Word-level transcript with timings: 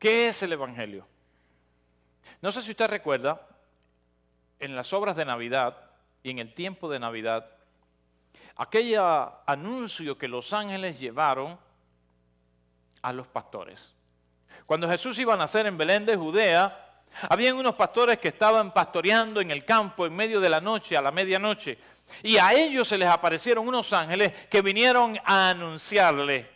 ¿Qué 0.00 0.28
es 0.28 0.42
el 0.42 0.54
Evangelio? 0.54 1.06
No 2.40 2.50
sé 2.50 2.62
si 2.62 2.70
usted 2.70 2.88
recuerda, 2.88 3.46
en 4.58 4.74
las 4.74 4.94
obras 4.94 5.14
de 5.14 5.26
Navidad 5.26 5.76
y 6.22 6.30
en 6.30 6.38
el 6.38 6.54
tiempo 6.54 6.88
de 6.88 6.98
Navidad, 6.98 7.46
aquel 8.56 8.96
anuncio 9.46 10.16
que 10.16 10.26
los 10.26 10.54
ángeles 10.54 10.98
llevaron 10.98 11.58
a 13.02 13.12
los 13.12 13.26
pastores. 13.26 13.94
Cuando 14.64 14.88
Jesús 14.88 15.18
iba 15.18 15.34
a 15.34 15.36
nacer 15.36 15.66
en 15.66 15.76
Belén 15.76 16.06
de 16.06 16.16
Judea, 16.16 17.02
habían 17.28 17.56
unos 17.56 17.74
pastores 17.74 18.18
que 18.18 18.28
estaban 18.28 18.72
pastoreando 18.72 19.42
en 19.42 19.50
el 19.50 19.66
campo 19.66 20.06
en 20.06 20.16
medio 20.16 20.40
de 20.40 20.48
la 20.48 20.62
noche, 20.62 20.96
a 20.96 21.02
la 21.02 21.10
medianoche, 21.10 21.76
y 22.22 22.38
a 22.38 22.54
ellos 22.54 22.88
se 22.88 22.96
les 22.96 23.08
aparecieron 23.08 23.68
unos 23.68 23.92
ángeles 23.92 24.32
que 24.48 24.62
vinieron 24.62 25.18
a 25.26 25.50
anunciarle, 25.50 26.48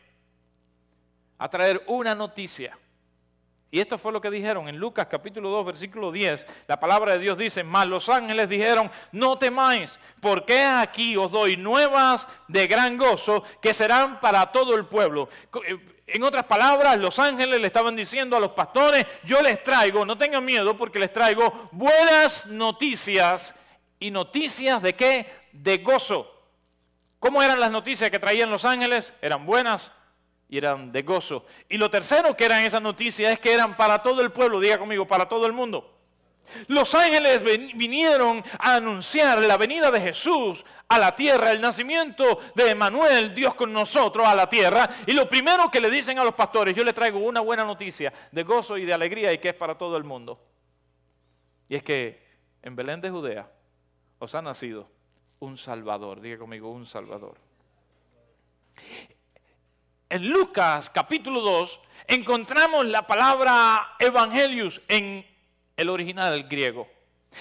a 1.37 1.49
traer 1.51 1.85
una 1.89 2.15
noticia. 2.15 2.79
Y 3.75 3.81
esto 3.81 3.99
fue 3.99 4.13
lo 4.13 4.21
que 4.21 4.31
dijeron 4.31 4.69
en 4.69 4.79
Lucas 4.79 5.09
capítulo 5.11 5.51
2, 5.51 5.67
versículo 5.67 6.13
10. 6.13 6.47
La 6.69 6.79
palabra 6.79 7.15
de 7.15 7.19
Dios 7.19 7.37
dice, 7.37 7.65
mas 7.65 7.89
los 7.89 8.09
ángeles 8.09 8.49
dijeron, 8.49 8.89
no 9.11 9.37
temáis, 9.37 9.99
porque 10.21 10.63
aquí 10.63 11.17
os 11.17 11.33
doy 11.33 11.57
nuevas 11.57 12.29
de 12.47 12.69
gran 12.69 12.97
gozo 12.97 13.43
que 13.61 13.75
serán 13.75 14.21
para 14.21 14.53
todo 14.53 14.77
el 14.77 14.87
pueblo. 14.87 15.29
Eh, 15.67 15.77
en 16.07 16.23
otras 16.23 16.45
palabras, 16.45 16.97
los 16.99 17.19
ángeles 17.19 17.61
le 17.61 17.67
estaban 17.67 17.97
diciendo 17.97 18.37
a 18.37 18.41
los 18.41 18.53
pastores, 18.53 19.07
yo 19.25 19.43
les 19.43 19.61
traigo, 19.65 20.07
no 20.07 20.17
tengan 20.17 20.45
miedo 20.45 20.77
porque 20.77 21.01
les 21.01 21.13
traigo 21.13 21.69
buenas 21.73 22.47
noticias. 22.47 23.57
¿Y 23.99 24.13
noticias 24.13 24.81
de 24.83 24.95
qué? 24.95 25.49
De 25.51 25.79
gozo. 25.79 26.31
¿Cómo 27.19 27.43
eran 27.43 27.59
las 27.59 27.73
noticias 27.73 28.09
que 28.09 28.21
traían 28.21 28.51
los 28.51 28.65
ángeles? 28.65 29.15
Eran 29.21 29.45
buenas 29.45 29.91
y 30.55 30.59
eran 30.59 30.93
de 30.93 31.03
gozo. 31.03 31.45
Y 31.69 31.77
lo 31.79 31.91
tercero 31.91 32.37
que 32.37 32.45
eran 32.45 32.63
esas 32.63 32.81
noticias 32.81 33.33
es 33.33 33.41
que 33.41 33.53
eran 33.53 33.77
para 33.77 34.01
todo 34.01 34.23
el 34.23 34.31
pueblo, 34.31 34.61
diga 34.61 34.79
conmigo, 34.79 35.05
para 35.05 35.29
todo 35.29 35.47
el 35.47 35.53
mundo. 35.53 35.99
Los 36.69 36.95
ángeles 36.95 37.43
vinieron 37.75 38.41
a 38.61 38.77
anunciar 38.77 39.41
la 39.41 39.57
venida 39.57 39.91
de 39.91 40.01
Jesús 40.01 40.65
a 40.89 40.97
la 41.01 41.13
tierra, 41.13 41.51
el 41.51 41.61
nacimiento 41.61 42.39
de 42.55 42.71
Emanuel, 42.71 43.35
Dios 43.35 43.57
con 43.57 43.73
nosotros, 43.73 44.29
a 44.29 44.33
la 44.33 44.49
tierra. 44.49 44.89
Y 45.09 45.13
lo 45.13 45.29
primero 45.29 45.73
que 45.73 45.81
le 45.81 45.91
dicen 45.91 46.21
a 46.21 46.25
los 46.25 46.35
pastores, 46.35 46.73
yo 46.73 46.85
les 46.85 46.95
traigo 46.95 47.19
una 47.19 47.41
buena 47.41 47.65
noticia 47.65 48.13
de 48.31 48.45
gozo 48.45 48.79
y 48.79 48.85
de 48.85 48.95
alegría 48.95 49.33
y 49.33 49.39
que 49.39 49.49
es 49.49 49.55
para 49.55 49.77
todo 49.77 49.97
el 49.97 50.05
mundo. 50.05 50.41
Y 51.69 51.75
es 51.75 51.83
que 51.83 52.23
en 52.63 52.77
Belén 52.77 53.01
de 53.01 53.11
Judea 53.11 53.51
os 54.21 54.33
ha 54.37 54.41
nacido 54.41 54.89
un 55.41 55.59
Salvador, 55.59 56.21
diga 56.21 56.39
conmigo, 56.39 56.71
un 56.71 56.87
Salvador. 56.87 57.39
En 60.15 60.31
Lucas 60.31 60.91
capítulo 60.91 61.41
2 61.41 61.81
encontramos 62.07 62.87
la 62.87 63.05
palabra 63.05 63.97
evangelius 63.99 64.81
en 64.87 65.27
el 65.77 65.89
original 65.89 66.45
griego. 66.45 66.87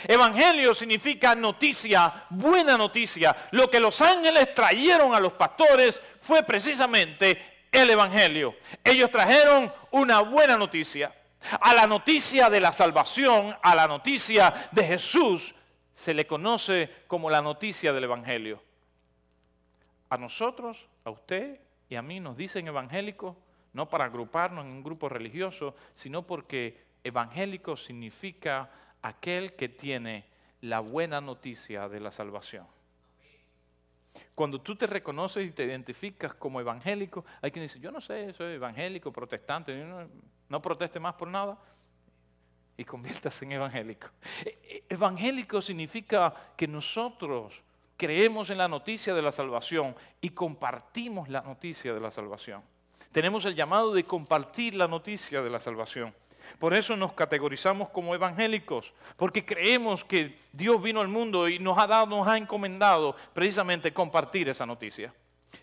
Evangelio 0.07 0.73
significa 0.73 1.35
noticia, 1.35 2.25
buena 2.31 2.75
noticia. 2.75 3.47
Lo 3.51 3.69
que 3.69 3.79
los 3.79 4.01
ángeles 4.01 4.55
trajeron 4.55 5.13
a 5.13 5.19
los 5.19 5.33
pastores 5.33 6.01
fue 6.19 6.41
precisamente 6.41 7.67
el 7.71 7.91
Evangelio. 7.91 8.55
Ellos 8.83 9.11
trajeron 9.11 9.71
una 9.91 10.21
buena 10.21 10.57
noticia. 10.57 11.13
A 11.61 11.75
la 11.75 11.85
noticia 11.85 12.49
de 12.49 12.59
la 12.59 12.71
salvación, 12.71 13.55
a 13.61 13.75
la 13.75 13.87
noticia 13.87 14.51
de 14.71 14.83
Jesús, 14.83 15.53
se 15.91 16.15
le 16.15 16.25
conoce 16.25 16.89
como 17.05 17.29
la 17.29 17.43
noticia 17.43 17.93
del 17.93 18.05
Evangelio. 18.05 18.63
A 20.09 20.17
nosotros, 20.17 20.87
a 21.05 21.11
usted 21.11 21.59
y 21.93 21.95
a 21.95 22.01
mí 22.01 22.19
nos 22.19 22.35
dicen 22.35 22.67
evangélicos 22.67 23.35
no 23.73 23.87
para 23.87 24.05
agruparnos 24.05 24.65
en 24.65 24.71
un 24.71 24.83
grupo 24.83 25.09
religioso, 25.09 25.75
sino 25.93 26.25
porque 26.25 26.81
evangélico 27.03 27.77
significa 27.77 28.71
aquel 29.03 29.53
que 29.53 29.69
tiene 29.69 30.25
la 30.61 30.79
buena 30.79 31.21
noticia 31.21 31.87
de 31.87 31.99
la 31.99 32.11
salvación. 32.11 32.65
Cuando 34.33 34.59
tú 34.59 34.75
te 34.75 34.87
reconoces 34.87 35.47
y 35.47 35.51
te 35.51 35.65
identificas 35.65 36.33
como 36.33 36.59
evangélico, 36.59 37.25
hay 37.43 37.51
quien 37.51 37.61
dice, 37.61 37.79
yo 37.79 37.91
no 37.91 38.01
sé, 38.01 38.33
soy 38.33 38.53
evangélico, 38.53 39.11
protestante, 39.13 39.75
no, 39.85 40.09
no 40.49 40.61
proteste 40.63 40.99
más 40.99 41.13
por 41.13 41.27
nada 41.27 41.59
y 42.75 42.83
conviértase 42.85 43.45
en 43.45 43.51
evangélico. 43.51 44.07
E, 44.43 44.57
e, 44.63 44.83
evangélico 44.89 45.61
significa 45.61 46.33
que 46.57 46.67
nosotros 46.67 47.61
creemos 48.03 48.49
en 48.49 48.57
la 48.57 48.67
noticia 48.67 49.13
de 49.13 49.21
la 49.21 49.31
salvación 49.31 49.95
y 50.19 50.31
compartimos 50.31 51.29
la 51.29 51.39
noticia 51.39 51.93
de 51.93 52.01
la 52.01 52.11
salvación. 52.11 52.61
Tenemos 53.13 53.45
el 53.45 53.55
llamado 53.55 53.93
de 53.93 54.03
compartir 54.03 54.75
la 54.75 54.89
noticia 54.89 55.41
de 55.41 55.49
la 55.49 55.61
salvación. 55.61 56.13
Por 56.59 56.73
eso 56.73 56.97
nos 56.97 57.13
categorizamos 57.13 57.87
como 57.91 58.13
evangélicos, 58.13 58.91
porque 59.15 59.45
creemos 59.45 60.03
que 60.03 60.37
Dios 60.51 60.83
vino 60.83 60.99
al 60.99 61.07
mundo 61.07 61.47
y 61.47 61.59
nos 61.59 61.77
ha 61.77 61.87
dado, 61.87 62.07
nos 62.07 62.27
ha 62.27 62.37
encomendado 62.37 63.15
precisamente 63.31 63.93
compartir 63.93 64.49
esa 64.49 64.65
noticia. 64.65 65.13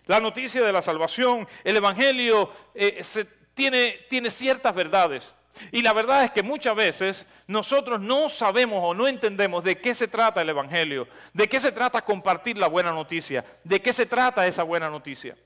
La 0.07 0.19
noticia 0.19 0.65
de 0.65 0.73
la 0.73 0.81
salvación, 0.81 1.47
el 1.63 1.77
evangelio 1.77 2.51
eh, 2.75 3.05
tiene, 3.53 4.07
tiene 4.09 4.31
ciertas 4.31 4.75
verdades. 4.75 5.37
Y 5.73 5.83
la 5.83 5.93
verdad 5.93 6.25
es 6.25 6.31
que 6.31 6.43
muchas 6.43 6.75
veces 6.75 7.27
nosotros 7.47 8.01
no 8.01 8.29
sabemos 8.29 8.81
o 8.83 8.95
no 8.95 9.09
entendemos 9.09 9.63
de 9.65 9.79
qué 9.79 9.95
se 9.95 10.09
trata 10.09 10.41
el 10.41 10.49
Evangelio, 10.49 11.09
de 11.33 11.49
qué 11.49 11.61
se 11.61 11.73
trata 11.73 12.03
compartir 12.03 12.57
la 12.57 12.69
buena 12.69 12.93
noticia, 12.93 13.45
de 13.65 13.81
qué 13.81 13.93
se 13.93 14.07
trata 14.07 14.47
esa 14.47 14.63
buena 14.63 14.89
noticia. 14.89 15.37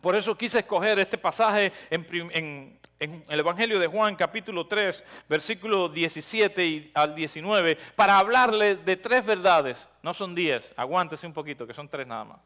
Por 0.00 0.14
eso 0.14 0.36
quise 0.36 0.58
escoger 0.58 0.98
este 0.98 1.16
pasaje 1.16 1.72
en, 1.88 2.78
el 3.00 3.40
Evangelio 3.40 3.78
de 3.78 3.86
Juan 3.86 4.14
capítulo 4.16 4.66
3, 4.66 5.02
versículo 5.28 5.88
17 5.88 6.90
al 6.94 7.14
19, 7.14 7.76
para 7.96 8.18
hablarle 8.18 8.76
de 8.76 8.96
tres 8.96 9.24
verdades. 9.24 9.88
No 10.02 10.12
son 10.12 10.34
diez, 10.34 10.70
aguántese 10.76 11.26
un 11.26 11.32
poquito, 11.32 11.66
que 11.66 11.74
son 11.74 11.88
tres 11.88 12.06
nada 12.06 12.24
más. 12.24 12.38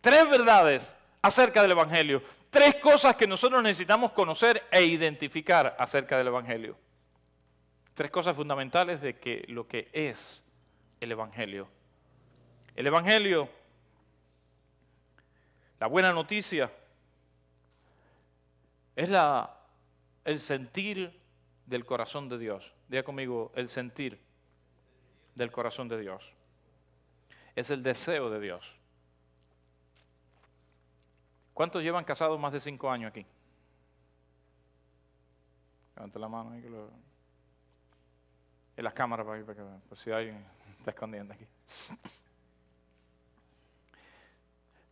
Tres 0.00 0.28
verdades 0.28 0.96
acerca 1.22 1.62
del 1.62 1.72
Evangelio. 1.72 2.22
Tres 2.56 2.76
cosas 2.76 3.16
que 3.16 3.26
nosotros 3.26 3.62
necesitamos 3.62 4.12
conocer 4.12 4.62
e 4.70 4.82
identificar 4.82 5.76
acerca 5.78 6.16
del 6.16 6.28
Evangelio. 6.28 6.78
Tres 7.92 8.10
cosas 8.10 8.34
fundamentales 8.34 9.02
de 9.02 9.18
que 9.18 9.44
lo 9.48 9.68
que 9.68 9.90
es 9.92 10.42
el 10.98 11.12
Evangelio. 11.12 11.68
El 12.74 12.86
Evangelio 12.86 13.50
la 15.78 15.86
buena 15.86 16.12
noticia 16.12 16.72
es 18.94 19.10
la, 19.10 19.54
el 20.24 20.40
sentir 20.40 21.12
del 21.66 21.84
corazón 21.84 22.30
de 22.30 22.38
Dios. 22.38 22.72
Diga 22.88 23.02
conmigo, 23.02 23.52
el 23.54 23.68
sentir 23.68 24.18
del 25.34 25.52
corazón 25.52 25.88
de 25.88 26.00
Dios. 26.00 26.32
Es 27.54 27.68
el 27.68 27.82
deseo 27.82 28.30
de 28.30 28.40
Dios. 28.40 28.74
¿Cuántos 31.56 31.82
llevan 31.82 32.04
casados 32.04 32.38
más 32.38 32.52
de 32.52 32.60
cinco 32.60 32.90
años 32.90 33.08
aquí? 33.08 33.24
Levanta 35.94 36.18
la 36.18 36.28
mano 36.28 36.52
ahí 36.52 36.60
que 36.60 36.68
lo... 36.68 36.90
En 38.76 38.84
las 38.84 38.92
cámaras 38.92 39.24
para, 39.24 39.42
para 39.42 39.56
que, 39.56 39.88
por 39.88 39.96
si 39.96 40.10
alguien 40.10 40.44
está 40.78 40.90
escondiendo 40.90 41.32
aquí. 41.32 41.46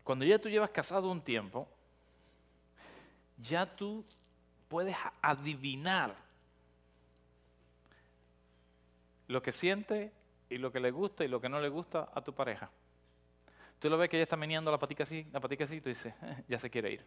Cuando 0.03 0.25
ya 0.25 0.39
tú 0.39 0.49
llevas 0.49 0.71
casado 0.71 1.11
un 1.11 1.21
tiempo, 1.21 1.69
ya 3.37 3.67
tú 3.67 4.03
puedes 4.67 4.97
adivinar 5.21 6.15
lo 9.29 9.43
que 9.43 9.53
siente 9.53 10.15
y 10.49 10.57
lo 10.57 10.73
que 10.73 10.81
le 10.81 10.91
gusta 10.91 11.27
y 11.27 11.29
lo 11.29 11.43
que 11.43 11.51
no 11.51 11.61
le 11.61 11.69
gusta 11.69 12.09
a 12.15 12.23
tu 12.23 12.33
pareja. 12.33 12.71
Tú 13.85 13.91
lo 13.91 13.99
ves 13.99 14.09
que 14.09 14.17
ella 14.17 14.23
está 14.23 14.39
meneando 14.39 14.71
la 14.71 14.79
patica 14.79 15.03
así, 15.03 15.27
la 15.31 15.41
patica 15.41 15.65
así, 15.65 15.79
tú 15.79 15.91
dices, 15.91 16.15
ya 16.49 16.59
se 16.59 16.71
quiere 16.71 16.93
ir. 16.93 17.05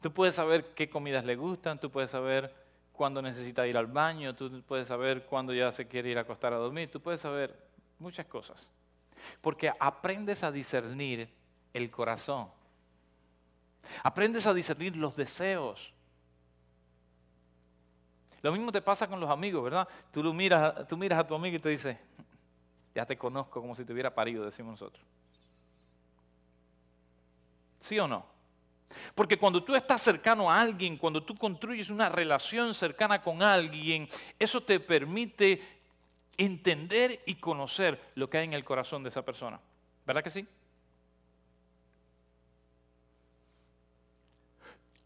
Tú 0.00 0.12
puedes 0.12 0.34
saber 0.34 0.74
qué 0.74 0.90
comidas 0.90 1.24
le 1.24 1.36
gustan, 1.36 1.78
tú 1.78 1.92
puedes 1.92 2.10
saber 2.10 2.52
cuándo 2.92 3.22
necesita 3.22 3.68
ir 3.68 3.76
al 3.76 3.86
baño, 3.86 4.34
tú 4.34 4.64
puedes 4.66 4.88
saber 4.88 5.26
cuándo 5.26 5.54
ya 5.54 5.70
se 5.70 5.86
quiere 5.86 6.08
ir 6.08 6.18
a 6.18 6.22
acostar 6.22 6.52
a 6.52 6.56
dormir, 6.56 6.90
tú 6.90 7.00
puedes 7.00 7.20
saber 7.20 7.56
muchas 8.00 8.26
cosas. 8.26 8.68
Porque 9.40 9.70
aprendes 9.78 10.42
a 10.42 10.50
discernir 10.50 11.32
el 11.72 11.88
corazón. 11.88 12.48
Aprendes 14.02 14.44
a 14.48 14.54
discernir 14.54 14.96
los 14.96 15.14
deseos. 15.14 15.94
Lo 18.42 18.50
mismo 18.50 18.72
te 18.72 18.82
pasa 18.82 19.06
con 19.06 19.20
los 19.20 19.30
amigos, 19.30 19.62
¿verdad? 19.62 19.86
Tú, 20.10 20.34
miras, 20.34 20.88
tú 20.88 20.96
miras 20.96 21.20
a 21.20 21.24
tu 21.24 21.36
amigo 21.36 21.54
y 21.54 21.60
te 21.60 21.68
dice, 21.68 22.10
ya 22.94 23.06
te 23.06 23.16
conozco 23.16 23.60
como 23.60 23.74
si 23.74 23.84
te 23.84 23.92
hubiera 23.92 24.14
parido, 24.14 24.44
decimos 24.44 24.72
nosotros. 24.72 25.04
¿Sí 27.80 27.98
o 27.98 28.06
no? 28.06 28.26
Porque 29.14 29.38
cuando 29.38 29.62
tú 29.62 29.74
estás 29.74 30.02
cercano 30.02 30.50
a 30.50 30.60
alguien, 30.60 30.96
cuando 30.96 31.22
tú 31.22 31.34
construyes 31.34 31.90
una 31.90 32.08
relación 32.08 32.74
cercana 32.74 33.22
con 33.22 33.42
alguien, 33.42 34.08
eso 34.38 34.62
te 34.62 34.80
permite 34.80 35.62
entender 36.36 37.22
y 37.26 37.36
conocer 37.36 38.00
lo 38.14 38.28
que 38.28 38.38
hay 38.38 38.44
en 38.44 38.54
el 38.54 38.64
corazón 38.64 39.02
de 39.02 39.10
esa 39.10 39.24
persona. 39.24 39.60
¿Verdad 40.06 40.24
que 40.24 40.30
sí? 40.30 40.46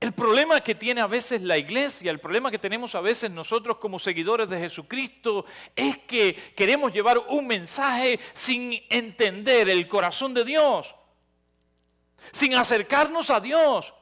El 0.04 0.12
problema 0.12 0.60
que 0.60 0.74
tiene 0.74 1.00
a 1.00 1.06
veces 1.06 1.40
la 1.40 1.56
iglesia, 1.56 2.10
el 2.10 2.20
problema 2.20 2.50
que 2.50 2.58
tenemos 2.58 2.94
a 2.94 3.00
veces 3.00 3.30
nosotros 3.30 3.78
como 3.78 3.98
seguidores 3.98 4.50
de 4.50 4.60
Jesucristo, 4.60 5.46
es 5.74 5.96
que 5.96 6.34
queremos 6.54 6.92
llevar 6.92 7.16
un 7.30 7.46
mensaje 7.46 8.20
sin 8.34 8.78
entender 8.90 9.70
el 9.70 9.88
corazón 9.88 10.34
de 10.34 10.44
Dios, 10.44 10.94
sin 12.32 12.54
acercarnos 12.54 13.30
a 13.30 13.40
Dios. 13.40 13.94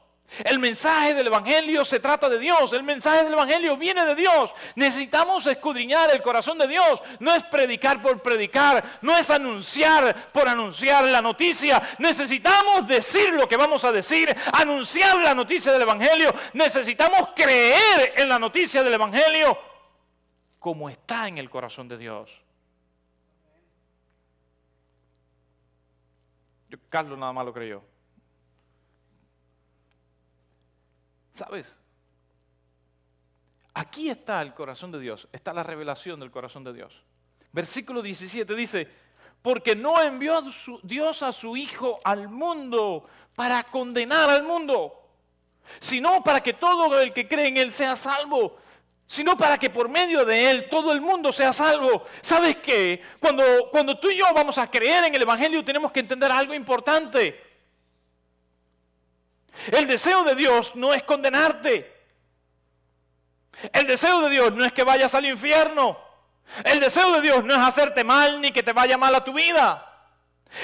El 0.43 0.59
mensaje 0.59 1.13
del 1.13 1.27
Evangelio 1.27 1.85
se 1.85 1.99
trata 1.99 2.27
de 2.29 2.39
Dios, 2.39 2.73
el 2.73 2.83
mensaje 2.83 3.23
del 3.23 3.33
Evangelio 3.33 3.77
viene 3.77 4.05
de 4.05 4.15
Dios. 4.15 4.53
Necesitamos 4.75 5.45
escudriñar 5.47 6.09
el 6.13 6.21
corazón 6.21 6.57
de 6.57 6.67
Dios. 6.67 7.01
No 7.19 7.33
es 7.33 7.43
predicar 7.43 8.01
por 8.01 8.21
predicar, 8.21 8.99
no 9.01 9.15
es 9.15 9.29
anunciar 9.29 10.31
por 10.31 10.47
anunciar 10.47 11.03
la 11.05 11.21
noticia. 11.21 11.81
Necesitamos 11.99 12.87
decir 12.87 13.33
lo 13.33 13.47
que 13.47 13.57
vamos 13.57 13.83
a 13.83 13.91
decir, 13.91 14.35
anunciar 14.53 15.17
la 15.17 15.35
noticia 15.35 15.71
del 15.71 15.83
Evangelio. 15.83 16.33
Necesitamos 16.53 17.29
creer 17.35 18.13
en 18.17 18.29
la 18.29 18.39
noticia 18.39 18.83
del 18.83 18.93
Evangelio 18.93 19.57
como 20.59 20.89
está 20.89 21.27
en 21.27 21.37
el 21.37 21.49
corazón 21.49 21.87
de 21.89 21.97
Dios. 21.97 22.31
Carlos 26.89 27.17
nada 27.17 27.33
más 27.33 27.45
lo 27.45 27.53
creyó. 27.53 27.92
¿Sabes? 31.33 31.79
Aquí 33.73 34.09
está 34.09 34.41
el 34.41 34.53
corazón 34.53 34.91
de 34.91 34.99
Dios, 34.99 35.27
está 35.31 35.51
la 35.51 35.63
revelación 35.63 36.19
del 36.19 36.29
corazón 36.29 36.63
de 36.63 36.73
Dios. 36.73 36.93
Versículo 37.51 38.01
17 38.01 38.55
dice, 38.55 38.87
porque 39.41 39.75
no 39.75 40.01
envió 40.01 40.41
Dios 40.83 41.23
a 41.23 41.31
su 41.31 41.57
Hijo 41.57 41.99
al 42.03 42.29
mundo 42.29 43.07
para 43.35 43.63
condenar 43.63 44.29
al 44.29 44.43
mundo, 44.43 44.93
sino 45.79 46.23
para 46.23 46.41
que 46.41 46.53
todo 46.53 46.99
el 47.01 47.11
que 47.11 47.27
cree 47.27 47.47
en 47.47 47.57
Él 47.57 47.71
sea 47.71 47.95
salvo, 47.95 48.57
sino 49.05 49.35
para 49.35 49.57
que 49.57 49.69
por 49.69 49.89
medio 49.89 50.23
de 50.23 50.51
Él 50.51 50.69
todo 50.69 50.91
el 50.93 51.01
mundo 51.01 51.33
sea 51.33 51.51
salvo. 51.51 52.05
¿Sabes 52.21 52.57
qué? 52.57 53.01
Cuando, 53.19 53.43
cuando 53.71 53.99
tú 53.99 54.09
y 54.09 54.17
yo 54.17 54.25
vamos 54.33 54.57
a 54.59 54.69
creer 54.69 55.05
en 55.05 55.15
el 55.15 55.21
Evangelio 55.23 55.65
tenemos 55.65 55.91
que 55.91 56.01
entender 56.01 56.31
algo 56.31 56.53
importante. 56.53 57.52
El 59.71 59.87
deseo 59.87 60.23
de 60.23 60.35
Dios 60.35 60.75
no 60.75 60.93
es 60.93 61.03
condenarte. 61.03 61.91
El 63.71 63.87
deseo 63.87 64.21
de 64.21 64.29
Dios 64.29 64.53
no 64.53 64.65
es 64.65 64.73
que 64.73 64.83
vayas 64.83 65.13
al 65.15 65.25
infierno. 65.25 65.97
El 66.63 66.79
deseo 66.79 67.13
de 67.13 67.21
Dios 67.21 67.43
no 67.43 67.53
es 67.53 67.59
hacerte 67.59 68.03
mal 68.03 68.41
ni 68.41 68.51
que 68.51 68.63
te 68.63 68.73
vaya 68.73 68.97
mal 68.97 69.13
a 69.15 69.23
tu 69.23 69.33
vida. 69.33 69.89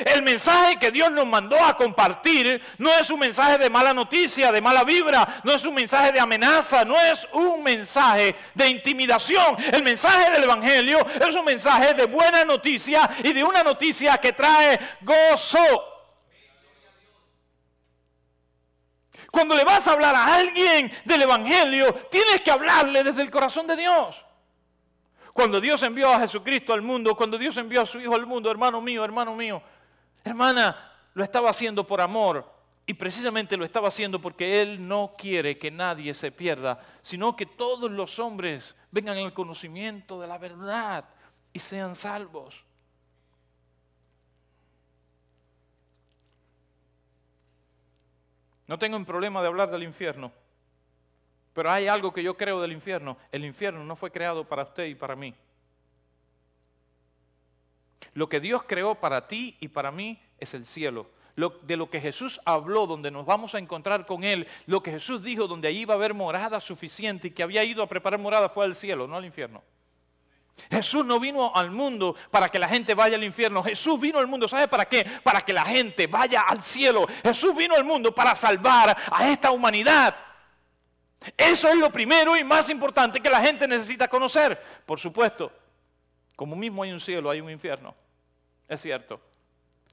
El 0.06 0.22
mensaje 0.22 0.78
que 0.78 0.92
Dios 0.92 1.12
nos 1.12 1.26
mandó 1.26 1.58
a 1.60 1.76
compartir 1.76 2.62
no 2.78 2.92
es 2.92 3.10
un 3.10 3.20
mensaje 3.20 3.58
de 3.58 3.70
mala 3.70 3.94
noticia, 3.94 4.52
de 4.52 4.62
mala 4.62 4.84
vibra, 4.84 5.42
no 5.44 5.52
es 5.52 5.66
un 5.66 5.74
mensaje 5.74 6.12
de 6.12 6.20
amenaza, 6.20 6.86
no 6.86 6.96
es 6.96 7.28
un 7.34 7.64
mensaje 7.64 8.36
de 8.54 8.70
intimidación. 8.70 9.58
El 9.72 9.82
mensaje 9.82 10.32
del 10.32 10.44
Evangelio 10.44 11.00
es 11.28 11.36
un 11.36 11.44
mensaje 11.44 11.96
de 11.96 12.06
buena 12.06 12.46
noticia 12.46 13.10
y 13.24 13.34
de 13.34 13.44
una 13.44 13.64
noticia 13.64 14.18
que 14.18 14.34
trae 14.34 14.80
gozo. 15.02 15.89
Cuando 19.32 19.56
le 19.56 19.64
vas 19.64 19.88
a 19.88 19.94
hablar 19.94 20.16
a 20.16 20.36
alguien 20.36 20.92
del 21.06 21.22
Evangelio, 21.22 21.94
tienes 22.10 22.42
que 22.42 22.52
hablarle 22.52 23.04
desde 23.04 23.22
el 23.22 23.30
corazón 23.30 23.68
de 23.68 23.76
Dios. 23.76 24.26
Cuando 25.34 25.62
Dios 25.62 25.82
envió 25.84 26.10
a 26.10 26.20
Jesucristo 26.20 26.74
al 26.74 26.82
mundo, 26.82 27.16
cuando 27.16 27.38
Dios 27.38 27.56
envió 27.58 27.82
a 27.82 27.86
su 27.86 28.00
Hijo 28.00 28.16
al 28.16 28.26
mundo, 28.26 28.50
hermano 28.50 28.82
mío, 28.82 29.06
hermano 29.06 29.36
mío, 29.36 29.62
hermana, 30.24 30.94
lo 31.14 31.24
estaba 31.24 31.50
haciendo 31.50 31.86
por 31.86 32.02
amor. 32.02 32.60
Y 32.86 32.96
precisamente 32.96 33.56
lo 33.56 33.66
estaba 33.66 33.90
haciendo 33.90 34.20
porque 34.20 34.62
Él 34.62 34.88
no 34.88 35.14
quiere 35.16 35.60
que 35.60 35.70
nadie 35.70 36.14
se 36.16 36.32
pierda, 36.32 36.80
sino 37.04 37.36
que 37.36 37.46
todos 37.46 37.92
los 37.92 38.18
hombres 38.18 38.76
vengan 38.90 39.18
al 39.18 39.32
conocimiento 39.32 40.20
de 40.20 40.28
la 40.28 40.40
verdad 40.40 41.06
y 41.54 41.60
sean 41.60 41.94
salvos. 41.94 42.64
No 48.70 48.78
tengo 48.78 48.96
un 48.98 49.04
problema 49.04 49.42
de 49.42 49.48
hablar 49.48 49.72
del 49.72 49.82
infierno, 49.82 50.32
pero 51.56 51.72
hay 51.72 51.88
algo 51.88 52.14
que 52.14 52.22
yo 52.22 52.38
creo 52.38 52.62
del 52.62 52.72
infierno. 52.72 53.18
El 53.32 53.44
infierno 53.44 53.84
no 53.84 53.96
fue 53.96 54.12
creado 54.12 54.48
para 54.48 54.62
usted 54.62 54.86
y 54.86 54.94
para 54.94 55.16
mí. 55.16 55.34
Lo 58.14 58.30
que 58.30 58.40
Dios 58.40 58.62
creó 58.68 58.94
para 58.94 59.28
ti 59.28 59.58
y 59.60 59.70
para 59.70 59.92
mí 59.92 60.22
es 60.38 60.54
el 60.54 60.68
cielo. 60.68 61.10
de 61.64 61.78
lo 61.78 61.90
que 61.90 62.00
Jesús 62.00 62.40
habló, 62.46 62.86
donde 62.86 63.10
nos 63.10 63.26
vamos 63.26 63.56
a 63.56 63.60
encontrar 63.60 64.06
con 64.06 64.24
Él, 64.24 64.46
lo 64.68 64.84
que 64.84 64.92
Jesús 64.92 65.24
dijo, 65.24 65.48
donde 65.48 65.68
allí 65.68 65.80
iba 65.80 65.96
a 65.96 65.98
haber 65.98 66.14
morada 66.14 66.60
suficiente 66.60 67.30
y 67.30 67.32
que 67.32 67.42
había 67.42 67.64
ido 67.64 67.82
a 67.82 67.90
preparar 67.90 68.20
morada 68.20 68.50
fue 68.50 68.66
al 68.66 68.76
cielo, 68.76 69.08
no 69.08 69.16
al 69.16 69.26
infierno. 69.26 69.64
Jesús 70.70 71.06
no 71.06 71.20
vino 71.20 71.56
al 71.56 71.72
mundo 71.72 72.16
para 72.32 72.50
que 72.50 72.60
la 72.60 72.68
gente 72.68 72.94
vaya 72.94 73.16
al 73.16 73.24
infierno. 73.24 73.64
Jesús 73.64 74.00
vino 74.00 74.20
al 74.20 74.28
mundo, 74.28 74.48
¿sabe 74.48 74.68
para 74.68 74.86
qué? 74.86 75.06
Para 75.24 75.42
que 75.42 75.54
la 75.54 75.66
gente 75.66 76.08
vaya 76.08 76.42
al 76.42 76.62
cielo. 76.62 77.08
Jesús 77.24 77.56
vino 77.56 77.76
al 77.76 77.84
mundo 77.84 78.14
para 78.14 78.36
salvar 78.36 78.96
a 79.12 79.30
esta 79.30 79.52
humanidad. 79.52 80.16
Eso 81.38 81.68
es 81.68 81.76
lo 81.78 81.92
primero 81.92 82.38
y 82.38 82.44
más 82.44 82.70
importante 82.70 83.20
que 83.20 83.30
la 83.30 83.42
gente 83.42 83.68
necesita 83.68 84.08
conocer. 84.08 84.62
Por 84.86 85.00
supuesto, 85.00 85.52
como 86.36 86.56
mismo 86.56 86.84
hay 86.84 86.92
un 86.92 87.00
cielo, 87.00 87.30
hay 87.30 87.42
un 87.42 87.50
infierno. 87.50 87.94
Es 88.68 88.82
cierto. 88.82 89.20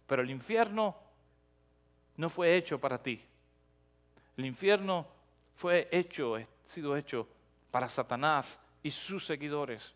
Pero 0.06 0.22
el 0.22 0.30
infierno 0.30 0.96
no 2.16 2.30
fue 2.30 2.56
hecho 2.56 2.78
para 2.78 3.02
ti. 3.02 3.24
El 4.36 4.46
infierno 4.46 5.06
fue 5.54 5.88
hecho, 5.90 6.36
ha 6.36 6.42
sido 6.66 6.96
hecho 6.96 7.26
para 7.70 7.88
Satanás 7.88 8.60
y 8.82 8.90
sus 8.90 9.26
seguidores. 9.26 9.92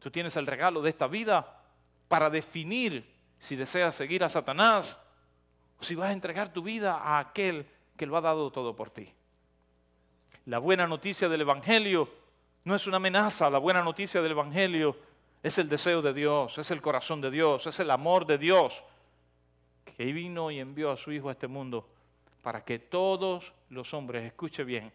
Tú 0.00 0.10
tienes 0.10 0.34
el 0.36 0.46
regalo 0.46 0.82
de 0.82 0.90
esta 0.90 1.06
vida 1.06 1.60
para 2.08 2.30
definir 2.30 3.08
si 3.38 3.54
deseas 3.54 3.94
seguir 3.94 4.24
a 4.24 4.28
Satanás 4.28 4.98
o 5.78 5.84
si 5.84 5.94
vas 5.94 6.08
a 6.08 6.12
entregar 6.12 6.52
tu 6.52 6.62
vida 6.62 6.96
a 6.96 7.18
aquel 7.18 7.66
que 7.96 8.06
lo 8.06 8.16
ha 8.16 8.20
dado 8.20 8.50
todo 8.50 8.74
por 8.74 8.90
ti. 8.90 9.12
La 10.46 10.58
buena 10.58 10.86
noticia 10.86 11.28
del 11.28 11.42
Evangelio 11.42 12.08
no 12.64 12.74
es 12.74 12.86
una 12.86 12.96
amenaza, 12.96 13.50
la 13.50 13.58
buena 13.58 13.82
noticia 13.82 14.22
del 14.22 14.32
Evangelio 14.32 14.96
es 15.42 15.58
el 15.58 15.68
deseo 15.68 16.02
de 16.02 16.14
Dios, 16.14 16.56
es 16.58 16.70
el 16.70 16.80
corazón 16.80 17.20
de 17.20 17.30
Dios, 17.30 17.66
es 17.66 17.78
el 17.78 17.90
amor 17.90 18.26
de 18.26 18.38
Dios 18.38 18.82
que 19.84 20.04
vino 20.06 20.50
y 20.50 20.60
envió 20.60 20.90
a 20.90 20.96
su 20.96 21.12
Hijo 21.12 21.28
a 21.28 21.32
este 21.32 21.46
mundo 21.46 21.86
para 22.42 22.64
que 22.64 22.78
todos 22.78 23.52
los 23.68 23.92
hombres, 23.92 24.24
escuche 24.24 24.64
bien, 24.64 24.90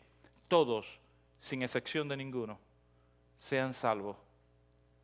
todos, 0.48 1.00
sin 1.40 1.62
excepción 1.62 2.08
de 2.08 2.18
ninguno, 2.18 2.60
sean 3.38 3.74
salvos 3.74 4.25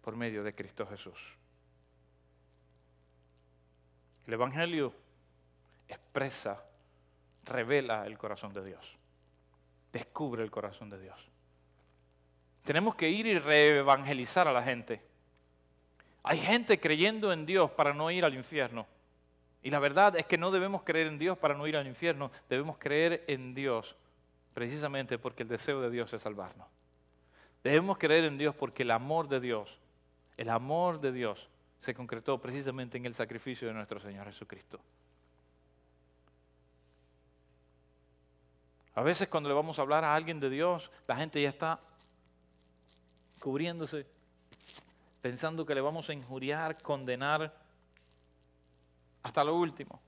por 0.01 0.15
medio 0.15 0.43
de 0.43 0.53
Cristo 0.53 0.85
Jesús. 0.85 1.19
El 4.27 4.33
Evangelio 4.33 4.93
expresa, 5.87 6.63
revela 7.43 8.05
el 8.05 8.17
corazón 8.17 8.53
de 8.53 8.63
Dios, 8.63 8.97
descubre 9.91 10.43
el 10.43 10.51
corazón 10.51 10.89
de 10.89 10.99
Dios. 10.99 11.19
Tenemos 12.63 12.95
que 12.95 13.09
ir 13.09 13.25
y 13.25 13.39
reevangelizar 13.39 14.47
a 14.47 14.53
la 14.53 14.63
gente. 14.63 15.01
Hay 16.23 16.39
gente 16.39 16.79
creyendo 16.79 17.33
en 17.33 17.45
Dios 17.45 17.71
para 17.71 17.93
no 17.93 18.11
ir 18.11 18.23
al 18.23 18.35
infierno. 18.35 18.85
Y 19.63 19.71
la 19.71 19.79
verdad 19.79 20.15
es 20.15 20.25
que 20.25 20.37
no 20.37 20.51
debemos 20.51 20.83
creer 20.83 21.07
en 21.07 21.17
Dios 21.17 21.37
para 21.37 21.55
no 21.55 21.67
ir 21.67 21.75
al 21.75 21.87
infierno, 21.87 22.31
debemos 22.49 22.77
creer 22.77 23.23
en 23.27 23.53
Dios 23.53 23.95
precisamente 24.53 25.17
porque 25.17 25.43
el 25.43 25.49
deseo 25.49 25.81
de 25.81 25.89
Dios 25.89 26.11
es 26.13 26.21
salvarnos. 26.21 26.67
Debemos 27.63 27.97
creer 27.97 28.25
en 28.25 28.37
Dios 28.37 28.55
porque 28.55 28.83
el 28.83 28.91
amor 28.91 29.27
de 29.27 29.39
Dios 29.39 29.80
el 30.37 30.49
amor 30.49 30.99
de 30.99 31.11
Dios 31.11 31.49
se 31.79 31.93
concretó 31.93 32.39
precisamente 32.39 32.97
en 32.97 33.05
el 33.05 33.15
sacrificio 33.15 33.67
de 33.67 33.73
nuestro 33.73 33.99
Señor 33.99 34.27
Jesucristo. 34.27 34.79
A 38.93 39.01
veces 39.01 39.29
cuando 39.29 39.49
le 39.49 39.55
vamos 39.55 39.79
a 39.79 39.81
hablar 39.81 40.03
a 40.03 40.13
alguien 40.13 40.39
de 40.39 40.49
Dios, 40.49 40.91
la 41.07 41.15
gente 41.15 41.41
ya 41.41 41.49
está 41.49 41.79
cubriéndose, 43.39 44.05
pensando 45.21 45.65
que 45.65 45.73
le 45.73 45.81
vamos 45.81 46.09
a 46.09 46.13
injuriar, 46.13 46.81
condenar 46.81 47.53
hasta 49.23 49.43
lo 49.43 49.55
último. 49.55 49.99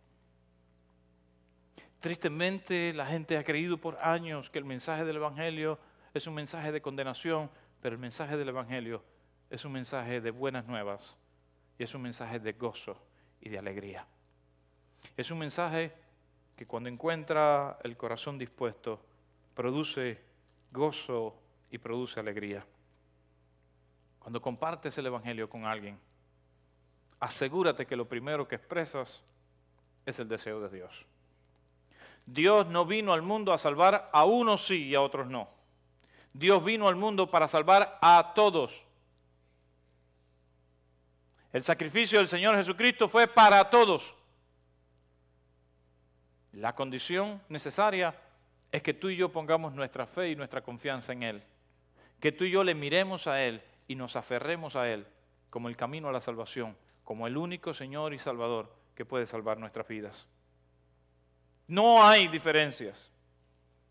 Tristemente 2.00 2.94
la 2.94 3.06
gente 3.06 3.38
ha 3.38 3.44
creído 3.44 3.78
por 3.78 3.98
años 3.98 4.50
que 4.50 4.60
el 4.60 4.66
mensaje 4.66 5.06
del 5.06 5.16
Evangelio 5.16 5.80
es 6.14 6.28
un 6.28 6.34
mensaje 6.34 6.72
de 6.72 6.82
condenación, 6.82 7.50
pero 7.82 7.96
el 7.96 8.02
mensaje 8.02 8.36
del 8.36 8.50
Evangelio 8.50 9.04
es 9.54 9.66
un 9.66 9.72
mensaje 9.72 10.20
de 10.20 10.32
buenas 10.32 10.66
nuevas 10.66 11.16
y 11.78 11.84
es 11.84 11.94
un 11.94 12.02
mensaje 12.02 12.40
de 12.40 12.54
gozo 12.54 12.98
y 13.40 13.50
de 13.50 13.60
alegría. 13.60 14.04
Es 15.16 15.30
un 15.30 15.38
mensaje 15.38 15.94
que 16.56 16.66
cuando 16.66 16.90
encuentra 16.90 17.78
el 17.84 17.96
corazón 17.96 18.40
dispuesto, 18.40 19.00
produce 19.54 20.20
gozo 20.72 21.36
y 21.70 21.78
produce 21.78 22.20
alegría. 22.20 22.66
Cuando 24.18 24.42
compartes 24.42 24.98
el 24.98 25.06
Evangelio 25.06 25.48
con 25.48 25.66
alguien, 25.66 26.00
asegúrate 27.20 27.86
que 27.86 27.96
lo 27.96 28.08
primero 28.08 28.48
que 28.48 28.56
expresas 28.56 29.22
es 30.04 30.18
el 30.18 30.28
deseo 30.28 30.62
de 30.62 30.76
Dios. 30.76 31.06
Dios 32.26 32.66
no 32.66 32.88
vino 32.88 33.14
al 33.14 33.22
mundo 33.22 33.54
a 33.54 33.60
salvar 33.60 34.10
a 34.12 34.26
unos 34.26 34.66
sí 34.66 34.86
y 34.86 34.96
a 34.96 35.02
otros 35.02 35.28
no. 35.28 35.48
Dios 36.34 36.66
vino 36.66 36.88
al 36.88 36.96
mundo 36.96 37.30
para 37.30 37.48
salvar 37.48 38.00
a 38.02 38.34
todos. 38.34 38.84
El 41.54 41.62
sacrificio 41.64 42.18
del 42.18 42.28
Señor 42.28 42.56
Jesucristo 42.56 43.08
fue 43.08 43.28
para 43.28 43.70
todos. 43.70 44.16
La 46.54 46.74
condición 46.74 47.42
necesaria 47.48 48.20
es 48.72 48.82
que 48.82 48.96
tú 48.96 49.10
y 49.10 49.16
yo 49.16 49.32
pongamos 49.32 49.74
nuestra 49.74 50.08
fe 50.08 50.32
y 50.32 50.36
nuestra 50.36 50.62
confianza 50.62 51.14
en 51.14 51.22
Él. 51.22 51.44
Que 52.20 52.32
tú 52.32 52.44
y 52.44 52.50
yo 52.50 52.64
le 52.64 52.74
miremos 52.74 53.28
a 53.28 53.44
Él 53.44 53.62
y 53.88 53.94
nos 53.94 54.16
aferremos 54.16 54.76
a 54.76 54.90
Él 54.90 55.06
como 55.52 55.70
el 55.70 55.78
camino 55.78 56.10
a 56.10 56.12
la 56.12 56.22
salvación, 56.22 56.76
como 57.04 57.28
el 57.28 57.38
único 57.38 57.72
Señor 57.76 58.16
y 58.16 58.20
Salvador 58.20 58.74
que 58.96 59.06
puede 59.06 59.28
salvar 59.28 59.60
nuestras 59.60 59.88
vidas. 59.88 60.26
No 61.68 62.04
hay 62.04 62.28
diferencias, 62.30 63.12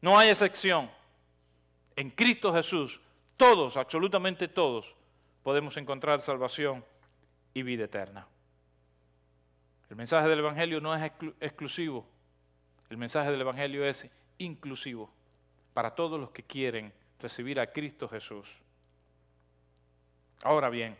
no 0.00 0.19
hay 0.19 0.31
excepción. 0.31 0.90
En 1.95 2.11
Cristo 2.11 2.52
Jesús, 2.52 3.00
todos, 3.37 3.76
absolutamente 3.76 4.49
todos, 4.49 4.97
podemos 5.45 5.76
encontrar 5.76 6.21
salvación 6.23 6.85
y 7.54 7.62
vida 7.62 7.85
eterna. 7.85 8.26
El 9.90 9.97
mensaje 9.97 10.28
del 10.28 10.38
Evangelio 10.38 10.80
no 10.80 10.94
es 10.94 11.12
exclusivo, 11.40 12.06
el 12.88 12.97
mensaje 12.97 13.30
del 13.30 13.40
Evangelio 13.40 13.85
es 13.87 14.09
inclusivo 14.38 15.11
para 15.75 15.94
todos 15.94 16.18
los 16.21 16.30
que 16.30 16.42
quieren 16.42 16.92
recibir 17.21 17.61
a 17.61 17.73
Cristo 17.73 18.09
Jesús. 18.09 18.49
Ahora 20.42 20.68
bien, 20.68 20.97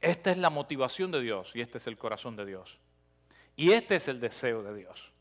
esta 0.00 0.30
es 0.30 0.38
la 0.38 0.50
motivación 0.50 1.10
de 1.10 1.20
Dios 1.20 1.52
y 1.54 1.60
este 1.60 1.78
es 1.78 1.86
el 1.86 1.96
corazón 1.96 2.36
de 2.36 2.44
Dios. 2.44 2.78
Y 3.56 3.72
este 3.72 3.96
es 3.96 4.08
el 4.08 4.20
deseo 4.20 4.62
de 4.62 4.74
Dios. 4.74 5.12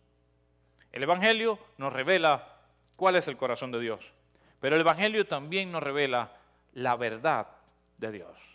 El 0.91 1.03
Evangelio 1.03 1.60
nos 1.77 1.93
revela 1.93 2.58
cuál 2.96 3.15
es 3.15 3.27
el 3.27 3.38
corazón 3.38 3.72
de 3.72 3.79
Dios, 3.79 4.03
pero 4.60 4.75
el 4.75 4.81
Evangelio 4.81 5.25
también 5.25 5.72
nos 5.72 5.84
revela 5.84 6.38
la 6.74 6.96
verdad 6.96 7.48
de 7.98 8.12
Dios. 8.12 8.50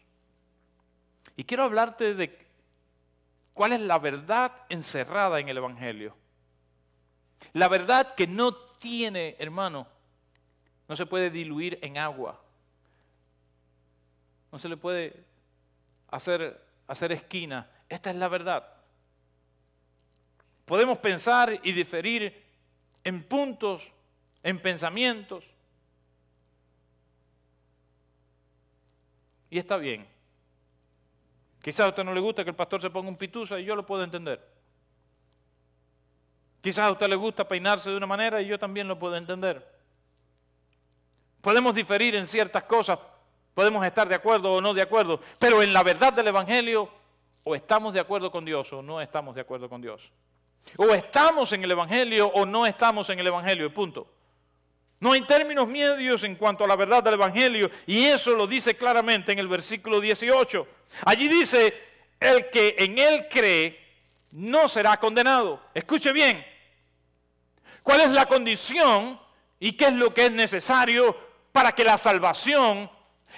Y 1.35 1.45
quiero 1.45 1.65
hablarte 1.65 2.15
de 2.15 2.47
cuál 3.53 3.73
es 3.73 3.81
la 3.81 3.99
verdad 3.99 4.53
encerrada 4.69 5.41
en 5.41 5.49
el 5.49 5.57
Evangelio. 5.57 6.15
La 7.53 7.69
verdad 7.69 8.15
que 8.15 8.27
no 8.27 8.55
tiene, 8.55 9.37
hermano, 9.39 9.87
no 10.89 10.97
se 10.97 11.07
puede 11.07 11.31
diluir 11.31 11.79
en 11.83 11.99
agua. 11.99 12.41
No 14.53 14.59
se 14.59 14.69
le 14.69 14.77
puede 14.77 15.25
hacer, 16.09 16.65
hacer 16.87 17.13
esquina. 17.13 17.69
Esta 17.89 18.11
es 18.11 18.17
la 18.17 18.29
verdad. 18.29 18.73
Podemos 20.65 20.99
pensar 20.99 21.61
y 21.63 21.73
diferir 21.73 22.45
en 23.05 23.23
puntos, 23.23 23.83
en 24.43 24.61
pensamientos. 24.61 25.45
Y 29.49 29.59
está 29.59 29.77
bien. 29.77 30.16
Quizás 31.67 31.87
a 31.87 31.89
usted 31.89 32.05
no 32.05 32.15
le 32.15 32.21
gusta 32.21 32.45
que 32.45 32.51
el 32.51 32.55
pastor 32.55 32.81
se 32.81 32.91
ponga 32.91 33.09
un 33.09 33.17
pituza 33.17 33.59
y 33.59 33.65
yo 33.65 33.75
lo 33.75 33.85
puedo 33.85 34.05
entender. 34.05 34.41
Quizás 36.61 36.87
a 36.87 36.93
usted 36.93 37.09
le 37.09 37.17
gusta 37.17 37.49
peinarse 37.49 37.91
de 37.91 37.97
una 37.97 38.07
manera 38.07 38.41
y 38.41 38.47
yo 38.47 38.57
también 38.57 38.87
lo 38.87 38.97
puedo 38.97 39.17
entender. 39.17 39.69
Podemos 41.41 41.75
diferir 41.75 42.15
en 42.15 42.25
ciertas 42.29 42.63
cosas, 42.63 43.01
podemos 43.53 43.85
estar 43.85 44.09
de 44.09 44.15
acuerdo 44.15 44.53
o 44.53 44.61
no 44.61 44.73
de 44.75 44.83
acuerdo, 44.83 45.21
pero 45.41 45.61
en 45.61 45.73
la 45.73 45.83
verdad 45.83 46.13
del 46.13 46.29
Evangelio 46.29 46.89
o 47.43 47.57
estamos 47.57 47.93
de 47.93 47.99
acuerdo 47.99 48.31
con 48.31 48.45
Dios 48.45 48.73
o 48.73 48.81
no 48.81 49.01
estamos 49.01 49.35
de 49.35 49.41
acuerdo 49.41 49.69
con 49.69 49.83
Dios. 49.83 50.13
O 50.77 50.95
estamos 50.95 51.53
en 51.53 51.65
el 51.65 51.71
Evangelio 51.73 52.29
o 52.29 52.47
no 52.47 52.65
estamos 52.65 53.11
en 53.11 53.19
el 53.19 53.27
Evangelio, 53.27 53.75
punto. 53.75 54.07
No 54.99 55.13
hay 55.13 55.21
términos 55.23 55.69
medios 55.69 56.23
en 56.23 56.37
cuanto 56.37 56.65
a 56.65 56.67
la 56.67 56.77
verdad 56.77 57.03
del 57.03 57.15
Evangelio 57.15 57.71
y 57.87 58.05
eso 58.05 58.35
lo 58.35 58.47
dice 58.47 58.77
claramente 58.77 59.33
en 59.33 59.39
el 59.39 59.49
versículo 59.49 60.01
18. 60.01 60.67
Allí 61.05 61.29
dice, 61.29 61.75
el 62.19 62.49
que 62.51 62.77
en 62.79 62.99
él 62.99 63.27
cree 63.31 63.79
no 64.33 64.69
será 64.69 64.97
condenado. 64.97 65.61
Escuche 65.75 66.13
bien, 66.13 66.45
cuál 67.83 68.01
es 68.01 68.11
la 68.11 68.27
condición 68.27 69.21
y 69.61 69.73
qué 69.73 69.87
es 69.87 69.93
lo 69.93 70.13
que 70.13 70.27
es 70.27 70.33
necesario 70.33 71.17
para 71.53 71.73
que 71.73 71.85
la 71.85 71.99
salvación, 71.99 72.91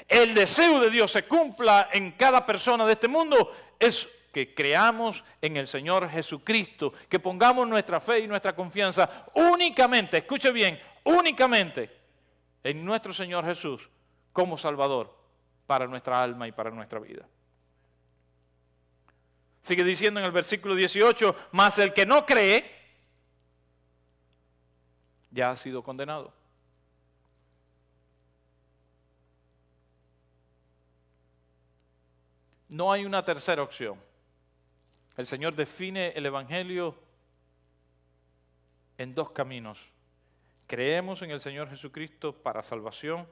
el 0.09 0.35
deseo 0.35 0.81
de 0.81 0.91
Dios 0.91 1.11
se 1.11 1.25
cumpla 1.25 1.88
en 1.93 2.12
cada 2.12 2.45
persona 2.47 2.85
de 2.85 2.93
este 2.93 3.09
mundo, 3.09 3.55
es 3.79 4.09
que 4.33 4.55
creamos 4.55 5.25
en 5.41 5.57
el 5.57 5.69
Señor 5.69 6.09
Jesucristo, 6.11 6.93
que 7.09 7.19
pongamos 7.19 7.67
nuestra 7.67 8.00
fe 8.00 8.21
y 8.21 8.27
nuestra 8.27 8.55
confianza 8.55 9.25
únicamente, 9.35 10.19
escuche 10.19 10.50
bien, 10.50 10.81
únicamente 11.09 11.91
en 12.62 12.85
nuestro 12.85 13.12
Señor 13.12 13.45
Jesús 13.45 13.88
como 14.33 14.59
Salvador 14.59 15.17
para 15.67 15.87
nuestra 15.87 16.23
alma 16.23 16.47
y 16.47 16.53
para 16.53 16.71
nuestra 16.71 16.99
vida. 16.99 17.27
Sigue 19.61 19.85
diciendo 19.85 20.21
en 20.21 20.27
el 20.27 20.33
versículo 20.33 20.75
18, 20.75 21.35
más 21.53 21.79
el 21.79 21.93
que 21.93 22.07
no 22.07 22.25
cree, 22.25 22.71
ya 25.31 25.50
ha 25.50 25.57
sido 25.57 25.83
condenado. 25.83 26.33
No 32.69 32.93
hay 32.93 33.07
una 33.07 33.25
tercera 33.25 33.62
opción. 33.62 33.99
El 35.17 35.27
Señor 35.27 35.55
define 35.55 36.09
el 36.11 36.27
Evangelio 36.27 36.95
en 38.99 39.15
dos 39.15 39.31
caminos. 39.31 39.79
Creemos 40.69 41.23
en 41.23 41.31
el 41.31 41.41
Señor 41.41 41.71
Jesucristo 41.71 42.35
para 42.35 42.63
salvación 42.63 43.27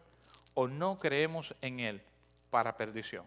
o 0.54 0.66
no 0.66 0.98
creemos 0.98 1.54
en 1.60 1.80
Él 1.80 2.02
para 2.48 2.78
perdición. 2.78 3.26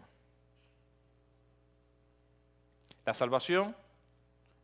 La 3.06 3.14
salvación 3.14 3.76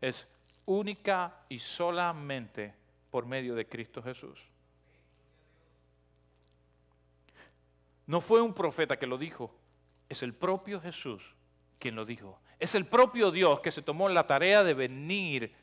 es 0.01 0.27
única 0.67 1.45
y 1.49 1.61
solamente 1.61 2.75
por 3.13 3.25
medio 3.25 3.55
de 3.55 3.69
Cristo 3.69 4.03
Jesús. 4.03 4.41
No 8.09 8.21
fue 8.21 8.43
un 8.43 8.53
profeta 8.53 8.99
que 8.99 9.07
lo 9.07 9.17
dijo, 9.17 9.55
es 10.09 10.25
el 10.25 10.35
propio 10.35 10.81
Jesús 10.81 11.23
quien 11.79 11.95
lo 11.95 12.05
dijo. 12.05 12.41
Es 12.59 12.75
el 12.75 12.87
propio 12.87 13.31
Dios 13.31 13.61
que 13.61 13.71
se 13.71 13.83
tomó 13.83 14.09
la 14.09 14.27
tarea 14.27 14.65
de 14.65 14.75
venir 14.75 15.55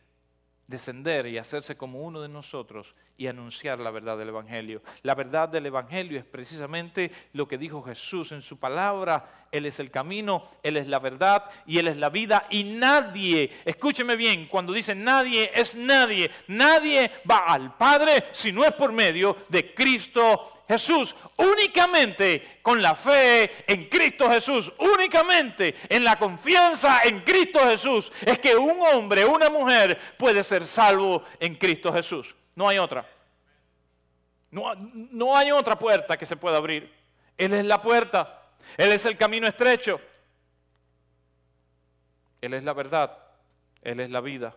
descender 0.67 1.27
y 1.27 1.37
hacerse 1.37 1.75
como 1.75 2.01
uno 2.01 2.21
de 2.21 2.29
nosotros 2.29 2.95
y 3.17 3.27
anunciar 3.27 3.79
la 3.79 3.91
verdad 3.91 4.17
del 4.17 4.29
Evangelio. 4.29 4.81
La 5.03 5.15
verdad 5.15 5.47
del 5.49 5.65
Evangelio 5.65 6.17
es 6.17 6.25
precisamente 6.25 7.11
lo 7.33 7.47
que 7.47 7.57
dijo 7.57 7.83
Jesús 7.83 8.31
en 8.31 8.41
su 8.41 8.57
palabra. 8.57 9.47
Él 9.51 9.67
es 9.67 9.79
el 9.79 9.91
camino, 9.91 10.43
Él 10.63 10.77
es 10.77 10.87
la 10.87 10.97
verdad 10.99 11.45
y 11.67 11.77
Él 11.77 11.87
es 11.87 11.97
la 11.97 12.09
vida. 12.09 12.47
Y 12.49 12.63
nadie, 12.63 13.51
escúcheme 13.65 14.15
bien, 14.15 14.47
cuando 14.47 14.73
dice 14.73 14.95
nadie 14.95 15.51
es 15.53 15.75
nadie, 15.75 16.31
nadie 16.47 17.11
va 17.29 17.45
al 17.47 17.77
Padre 17.77 18.25
si 18.31 18.51
no 18.51 18.65
es 18.65 18.73
por 18.73 18.91
medio 18.91 19.37
de 19.49 19.73
Cristo 19.73 20.63
Jesús, 20.67 21.15
únicamente 21.37 22.59
con 22.61 22.81
la 22.81 22.95
fe 22.95 23.63
en 23.67 23.89
Cristo 23.89 24.29
Jesús, 24.29 24.71
únicamente 24.79 25.75
en 25.87 26.03
la 26.03 26.17
confianza 26.17 27.01
en 27.03 27.19
Cristo 27.19 27.59
Jesús, 27.59 28.11
es 28.21 28.39
que 28.39 28.55
un 28.55 28.79
hombre, 28.81 29.23
una 29.25 29.49
mujer 29.49 30.15
puede 30.17 30.43
ser 30.43 30.65
salvo 30.65 31.23
en 31.39 31.55
Cristo 31.55 31.93
Jesús. 31.93 32.33
No 32.55 32.67
hay 32.67 32.77
otra. 32.77 33.05
No, 34.51 34.75
no 34.75 35.35
hay 35.35 35.51
otra 35.51 35.77
puerta 35.77 36.17
que 36.17 36.25
se 36.25 36.37
pueda 36.37 36.57
abrir. 36.57 36.93
Él 37.37 37.53
es 37.53 37.65
la 37.65 37.81
puerta. 37.81 38.41
Él 38.77 38.91
es 38.91 39.05
el 39.05 39.17
camino 39.17 39.47
estrecho. 39.47 39.99
Él 42.41 42.53
es 42.53 42.63
la 42.63 42.73
verdad. 42.73 43.17
Él 43.81 43.99
es 43.99 44.09
la 44.09 44.21
vida. 44.21 44.55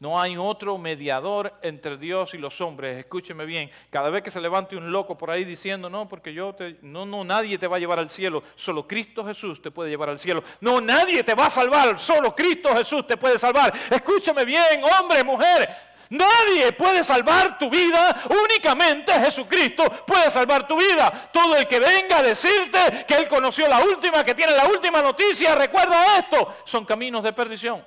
No 0.00 0.20
hay 0.20 0.36
otro 0.36 0.78
mediador 0.78 1.52
entre 1.60 1.96
Dios 1.96 2.32
y 2.32 2.38
los 2.38 2.60
hombres. 2.60 2.98
Escúcheme 2.98 3.44
bien. 3.44 3.68
Cada 3.90 4.10
vez 4.10 4.22
que 4.22 4.30
se 4.30 4.40
levante 4.40 4.76
un 4.76 4.92
loco 4.92 5.18
por 5.18 5.28
ahí 5.28 5.44
diciendo, 5.44 5.90
no, 5.90 6.08
porque 6.08 6.32
yo 6.32 6.54
te, 6.54 6.78
no, 6.82 7.04
no, 7.04 7.24
nadie 7.24 7.58
te 7.58 7.66
va 7.66 7.76
a 7.76 7.80
llevar 7.80 7.98
al 7.98 8.08
cielo. 8.08 8.44
Solo 8.54 8.86
Cristo 8.86 9.24
Jesús 9.24 9.60
te 9.60 9.72
puede 9.72 9.90
llevar 9.90 10.10
al 10.10 10.20
cielo. 10.20 10.44
No, 10.60 10.80
nadie 10.80 11.24
te 11.24 11.34
va 11.34 11.46
a 11.46 11.50
salvar. 11.50 11.98
Solo 11.98 12.34
Cristo 12.36 12.76
Jesús 12.76 13.08
te 13.08 13.16
puede 13.16 13.40
salvar. 13.40 13.74
Escúcheme 13.90 14.44
bien, 14.44 14.84
hombre, 15.00 15.24
mujer. 15.24 15.87
Nadie 16.10 16.72
puede 16.72 17.04
salvar 17.04 17.58
tu 17.58 17.68
vida, 17.68 18.24
únicamente 18.30 19.12
Jesucristo 19.12 19.84
puede 20.06 20.30
salvar 20.30 20.66
tu 20.66 20.76
vida. 20.76 21.30
Todo 21.32 21.54
el 21.56 21.66
que 21.66 21.78
venga 21.78 22.18
a 22.18 22.22
decirte 22.22 23.04
que 23.06 23.14
Él 23.14 23.28
conoció 23.28 23.68
la 23.68 23.80
última, 23.80 24.24
que 24.24 24.34
tiene 24.34 24.52
la 24.52 24.66
última 24.66 25.02
noticia, 25.02 25.54
recuerda 25.54 26.18
esto, 26.18 26.56
son 26.64 26.86
caminos 26.86 27.22
de 27.22 27.32
perdición. 27.32 27.84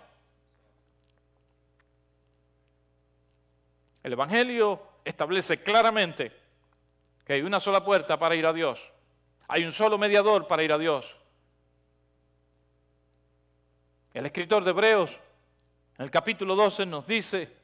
El 4.04 4.14
Evangelio 4.14 4.82
establece 5.04 5.62
claramente 5.64 6.32
que 7.26 7.34
hay 7.34 7.42
una 7.42 7.60
sola 7.60 7.84
puerta 7.84 8.20
para 8.20 8.36
ir 8.36 8.46
a 8.46 8.54
Dios. 8.54 8.80
Hay 9.48 9.64
un 9.64 9.72
solo 9.72 9.98
mediador 9.98 10.48
para 10.48 10.64
ir 10.64 10.72
a 10.72 10.78
Dios. 10.78 11.16
El 14.14 14.26
escritor 14.26 14.64
de 14.64 14.72
Hebreos, 14.72 15.12
en 15.98 16.06
el 16.06 16.12
capítulo 16.12 16.56
12, 16.56 16.86
nos 16.86 17.08
dice 17.08 17.61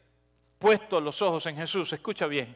puestos 0.60 1.02
los 1.02 1.22
ojos 1.22 1.46
en 1.46 1.56
Jesús, 1.56 1.92
escucha 1.94 2.28
bien, 2.28 2.56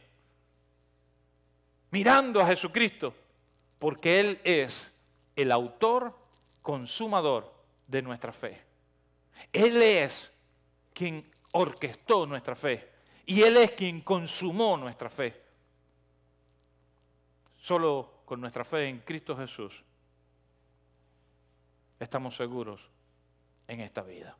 mirando 1.91 2.41
a 2.41 2.47
Jesucristo, 2.47 3.13
porque 3.79 4.19
Él 4.19 4.41
es 4.43 4.91
el 5.35 5.51
autor 5.51 6.17
consumador 6.61 7.53
de 7.87 8.01
nuestra 8.01 8.31
fe. 8.31 8.61
Él 9.51 9.81
es 9.81 10.31
quien 10.93 11.29
orquestó 11.51 12.25
nuestra 12.25 12.55
fe 12.55 12.89
y 13.25 13.41
Él 13.41 13.57
es 13.57 13.71
quien 13.71 14.01
consumó 14.01 14.77
nuestra 14.77 15.09
fe. 15.09 15.41
Solo 17.57 18.21
con 18.25 18.41
nuestra 18.41 18.63
fe 18.63 18.87
en 18.87 18.99
Cristo 18.99 19.35
Jesús 19.35 19.83
estamos 21.99 22.35
seguros 22.35 22.81
en 23.67 23.81
esta 23.81 24.01
vida. 24.01 24.35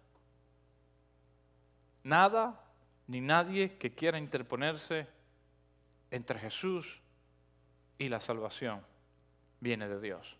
Nada 2.03 2.70
ni 3.12 3.20
nadie 3.20 3.77
que 3.77 3.94
quiera 3.94 4.18
interponerse 4.18 5.06
entre 6.12 6.39
Jesús 6.39 7.01
y 7.98 8.08
la 8.08 8.22
salvación 8.22 8.86
viene 9.60 9.89
de 9.89 10.00
Dios. 10.00 10.38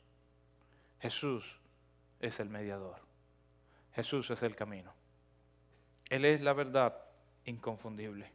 Jesús 1.02 1.44
es 2.22 2.40
el 2.40 2.48
mediador. 2.48 2.96
Jesús 3.94 4.30
es 4.30 4.42
el 4.44 4.56
camino. 4.56 4.94
Él 6.08 6.24
es 6.24 6.40
la 6.40 6.54
verdad 6.54 6.96
inconfundible. 7.44 8.32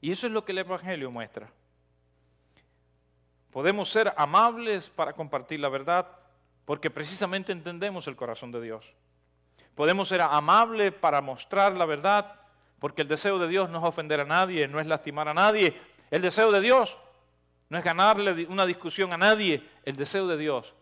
Y 0.00 0.12
eso 0.12 0.26
es 0.26 0.32
lo 0.32 0.46
que 0.46 0.52
el 0.52 0.58
Evangelio 0.58 1.10
muestra. 1.10 1.52
Podemos 3.50 3.90
ser 3.90 4.14
amables 4.16 4.88
para 4.88 5.12
compartir 5.12 5.60
la 5.60 5.68
verdad 5.68 6.08
porque 6.64 6.90
precisamente 6.90 7.52
entendemos 7.52 8.06
el 8.06 8.16
corazón 8.16 8.50
de 8.50 8.62
Dios. 8.62 8.94
Podemos 9.74 10.08
ser 10.08 10.22
amables 10.22 10.94
para 10.94 11.20
mostrar 11.20 11.76
la 11.76 11.84
verdad 11.84 12.47
porque 12.78 13.02
el 13.02 13.08
deseo 13.08 13.38
de 13.38 13.48
Dios 13.48 13.68
no 13.70 13.78
es 13.78 13.84
ofender 13.84 14.20
a 14.20 14.24
nadie, 14.24 14.68
no 14.68 14.80
es 14.80 14.86
lastimar 14.86 15.28
a 15.28 15.34
nadie. 15.34 15.76
El 16.10 16.22
deseo 16.22 16.52
de 16.52 16.60
Dios 16.60 16.96
no 17.68 17.78
es 17.78 17.84
ganarle 17.84 18.46
una 18.46 18.64
discusión 18.64 19.12
a 19.12 19.16
nadie. 19.16 19.62
El 19.84 19.96
deseo 19.96 20.26
de 20.26 20.36
Dios 20.36 20.74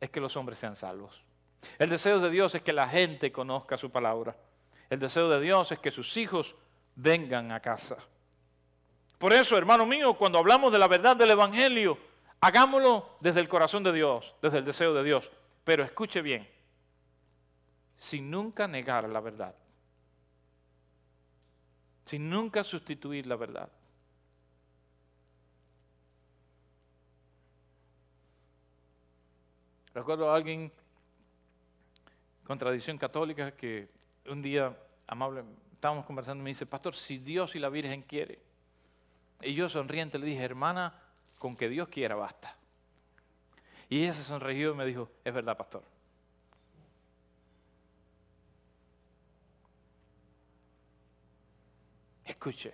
es 0.00 0.10
que 0.10 0.20
los 0.20 0.36
hombres 0.36 0.58
sean 0.58 0.76
salvos. 0.76 1.22
El 1.78 1.88
deseo 1.88 2.18
de 2.18 2.30
Dios 2.30 2.54
es 2.54 2.62
que 2.62 2.72
la 2.72 2.88
gente 2.88 3.32
conozca 3.32 3.78
su 3.78 3.90
palabra. 3.90 4.36
El 4.90 4.98
deseo 4.98 5.28
de 5.28 5.40
Dios 5.40 5.72
es 5.72 5.78
que 5.78 5.90
sus 5.90 6.16
hijos 6.16 6.54
vengan 6.94 7.52
a 7.52 7.60
casa. 7.60 7.96
Por 9.18 9.32
eso, 9.32 9.56
hermano 9.56 9.86
mío, 9.86 10.14
cuando 10.14 10.38
hablamos 10.38 10.72
de 10.72 10.78
la 10.78 10.88
verdad 10.88 11.16
del 11.16 11.30
Evangelio, 11.30 11.98
hagámoslo 12.40 13.16
desde 13.20 13.40
el 13.40 13.48
corazón 13.48 13.82
de 13.82 13.92
Dios, 13.92 14.34
desde 14.42 14.58
el 14.58 14.64
deseo 14.64 14.92
de 14.92 15.02
Dios. 15.02 15.30
Pero 15.64 15.82
escuche 15.82 16.20
bien, 16.20 16.46
sin 17.96 18.30
nunca 18.30 18.68
negar 18.68 19.08
la 19.08 19.20
verdad, 19.20 19.54
sin 22.04 22.28
nunca 22.28 22.64
sustituir 22.64 23.26
la 23.26 23.36
verdad. 23.36 23.68
Recuerdo 29.94 30.30
a 30.30 30.36
alguien 30.36 30.72
con 32.44 32.58
tradición 32.58 32.98
católica 32.98 33.52
que 33.52 33.88
un 34.26 34.42
día, 34.42 34.76
amable, 35.06 35.44
estábamos 35.72 36.04
conversando 36.04 36.42
y 36.42 36.44
me 36.44 36.50
dice, 36.50 36.66
pastor, 36.66 36.94
si 36.94 37.18
Dios 37.18 37.54
y 37.54 37.58
la 37.58 37.68
Virgen 37.68 38.02
quiere. 38.02 38.40
Y 39.40 39.54
yo 39.54 39.68
sonriente 39.68 40.18
le 40.18 40.26
dije, 40.26 40.42
hermana, 40.42 41.00
con 41.38 41.56
que 41.56 41.68
Dios 41.68 41.88
quiera 41.88 42.16
basta. 42.16 42.56
Y 43.88 44.02
ella 44.02 44.14
se 44.14 44.24
sonrió 44.24 44.72
y 44.72 44.74
me 44.74 44.86
dijo, 44.86 45.10
es 45.24 45.32
verdad, 45.32 45.56
pastor. 45.56 45.93
Escuche, 52.24 52.72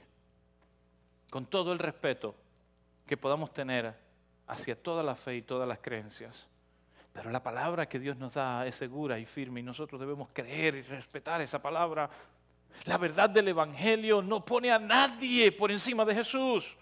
con 1.31 1.47
todo 1.47 1.73
el 1.73 1.79
respeto 1.79 2.35
que 3.07 3.17
podamos 3.17 3.53
tener 3.53 3.95
hacia 4.47 4.81
toda 4.81 5.03
la 5.03 5.15
fe 5.15 5.37
y 5.37 5.43
todas 5.43 5.69
las 5.69 5.79
creencias, 5.79 6.47
pero 7.13 7.31
la 7.31 7.43
palabra 7.43 7.89
que 7.89 7.99
Dios 7.99 8.17
nos 8.17 8.35
da 8.35 8.67
es 8.67 8.77
segura 8.77 9.19
y 9.19 9.27
firme 9.27 9.61
y 9.61 9.63
nosotros 9.65 10.01
debemos 10.01 10.29
creer 10.33 10.77
y 10.77 10.83
respetar 10.83 11.41
esa 11.41 11.61
palabra. 11.61 12.09
La 12.85 12.99
verdad 12.99 13.29
del 13.29 13.49
Evangelio 13.49 14.23
no 14.23 14.45
pone 14.45 14.71
a 14.71 14.79
nadie 14.79 15.51
por 15.51 15.71
encima 15.71 16.05
de 16.05 16.15
Jesús. 16.15 16.77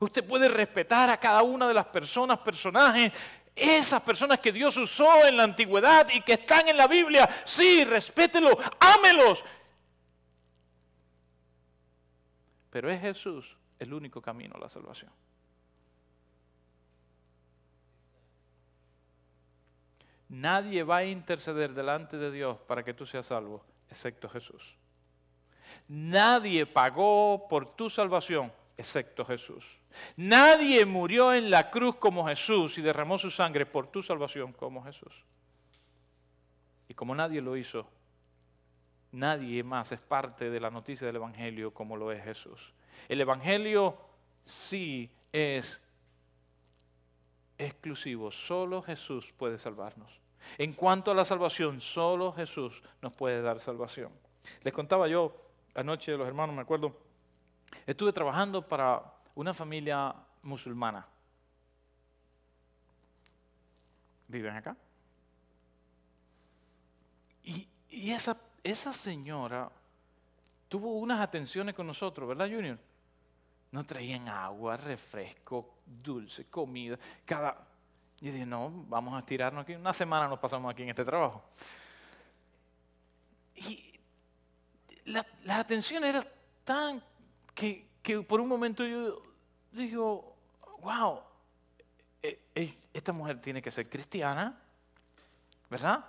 Usted 0.00 0.24
puede 0.24 0.48
respetar 0.48 1.10
a 1.10 1.16
cada 1.16 1.42
una 1.42 1.66
de 1.66 1.74
las 1.74 1.86
personas, 1.86 2.38
personajes, 2.38 3.12
esas 3.56 4.00
personas 4.02 4.38
que 4.38 4.52
Dios 4.52 4.76
usó 4.76 5.26
en 5.26 5.36
la 5.36 5.42
antigüedad 5.42 6.06
y 6.12 6.20
que 6.20 6.34
están 6.34 6.68
en 6.68 6.76
la 6.76 6.86
Biblia. 6.86 7.28
Sí, 7.44 7.84
respételo, 7.84 8.56
ámelos. 8.78 9.44
Pero 12.70 12.90
es 12.90 13.00
Jesús 13.00 13.56
el 13.78 13.92
único 13.94 14.20
camino 14.20 14.56
a 14.56 14.60
la 14.60 14.68
salvación. 14.68 15.10
Nadie 20.28 20.82
va 20.82 20.98
a 20.98 21.04
interceder 21.04 21.72
delante 21.72 22.18
de 22.18 22.30
Dios 22.30 22.58
para 22.66 22.84
que 22.84 22.92
tú 22.92 23.06
seas 23.06 23.26
salvo, 23.26 23.64
excepto 23.88 24.28
Jesús. 24.28 24.76
Nadie 25.88 26.66
pagó 26.66 27.46
por 27.48 27.74
tu 27.74 27.88
salvación, 27.88 28.52
excepto 28.76 29.24
Jesús. 29.24 29.64
Nadie 30.16 30.84
murió 30.84 31.32
en 31.32 31.50
la 31.50 31.70
cruz 31.70 31.96
como 31.96 32.26
Jesús 32.26 32.76
y 32.76 32.82
derramó 32.82 33.18
su 33.18 33.30
sangre 33.30 33.64
por 33.64 33.86
tu 33.86 34.02
salvación 34.02 34.52
como 34.52 34.84
Jesús. 34.84 35.24
Y 36.88 36.94
como 36.94 37.14
nadie 37.14 37.40
lo 37.40 37.56
hizo, 37.56 37.88
nadie 39.12 39.62
más 39.62 39.92
es 39.92 40.00
parte 40.00 40.50
de 40.50 40.60
la 40.60 40.70
noticia 40.70 41.06
del 41.06 41.16
Evangelio 41.16 41.72
como 41.72 41.96
lo 41.96 42.12
es 42.12 42.22
Jesús. 42.22 42.72
El 43.08 43.20
Evangelio 43.20 43.98
sí 44.44 45.10
es 45.32 45.82
exclusivo. 47.56 48.30
Solo 48.30 48.82
Jesús 48.82 49.32
puede 49.36 49.58
salvarnos. 49.58 50.20
En 50.56 50.72
cuanto 50.72 51.10
a 51.10 51.14
la 51.14 51.24
salvación, 51.24 51.80
solo 51.80 52.32
Jesús 52.32 52.82
nos 53.02 53.14
puede 53.14 53.42
dar 53.42 53.60
salvación. 53.60 54.12
Les 54.62 54.72
contaba 54.72 55.08
yo 55.08 55.34
anoche, 55.74 56.16
los 56.16 56.26
hermanos, 56.26 56.54
me 56.56 56.62
acuerdo, 56.62 56.96
estuve 57.86 58.12
trabajando 58.12 58.66
para 58.66 59.02
una 59.34 59.52
familia 59.52 60.14
musulmana. 60.42 61.06
¿Viven 64.26 64.56
acá? 64.56 64.76
Y, 67.42 67.68
y 67.88 68.10
esa, 68.12 68.38
esa 68.70 68.92
señora 68.92 69.70
tuvo 70.68 70.98
unas 70.98 71.20
atenciones 71.20 71.74
con 71.74 71.86
nosotros, 71.86 72.28
¿verdad, 72.28 72.46
Junior? 72.46 72.78
No 73.70 73.84
traían 73.84 74.28
agua, 74.28 74.76
refresco, 74.76 75.76
dulce, 75.84 76.46
comida. 76.46 76.98
Cada... 77.24 77.66
Y 78.20 78.30
dije, 78.30 78.44
no, 78.44 78.70
vamos 78.88 79.14
a 79.14 79.20
estirarnos 79.20 79.62
aquí. 79.62 79.74
Una 79.74 79.94
semana 79.94 80.28
nos 80.28 80.38
pasamos 80.38 80.70
aquí 80.70 80.82
en 80.82 80.90
este 80.90 81.04
trabajo. 81.04 81.42
Y 83.54 83.98
la, 85.06 85.24
atención 85.48 86.04
era 86.04 86.26
tan 86.64 87.02
que, 87.54 87.86
por 88.26 88.40
un 88.40 88.48
momento 88.48 88.86
yo 88.86 89.22
digo, 89.72 90.36
wow, 90.80 91.20
e, 92.22 92.40
e, 92.54 92.78
esta 92.92 93.12
mujer 93.12 93.40
tiene 93.40 93.62
que 93.62 93.70
ser 93.70 93.88
cristiana, 93.88 94.58
¿verdad? 95.70 96.04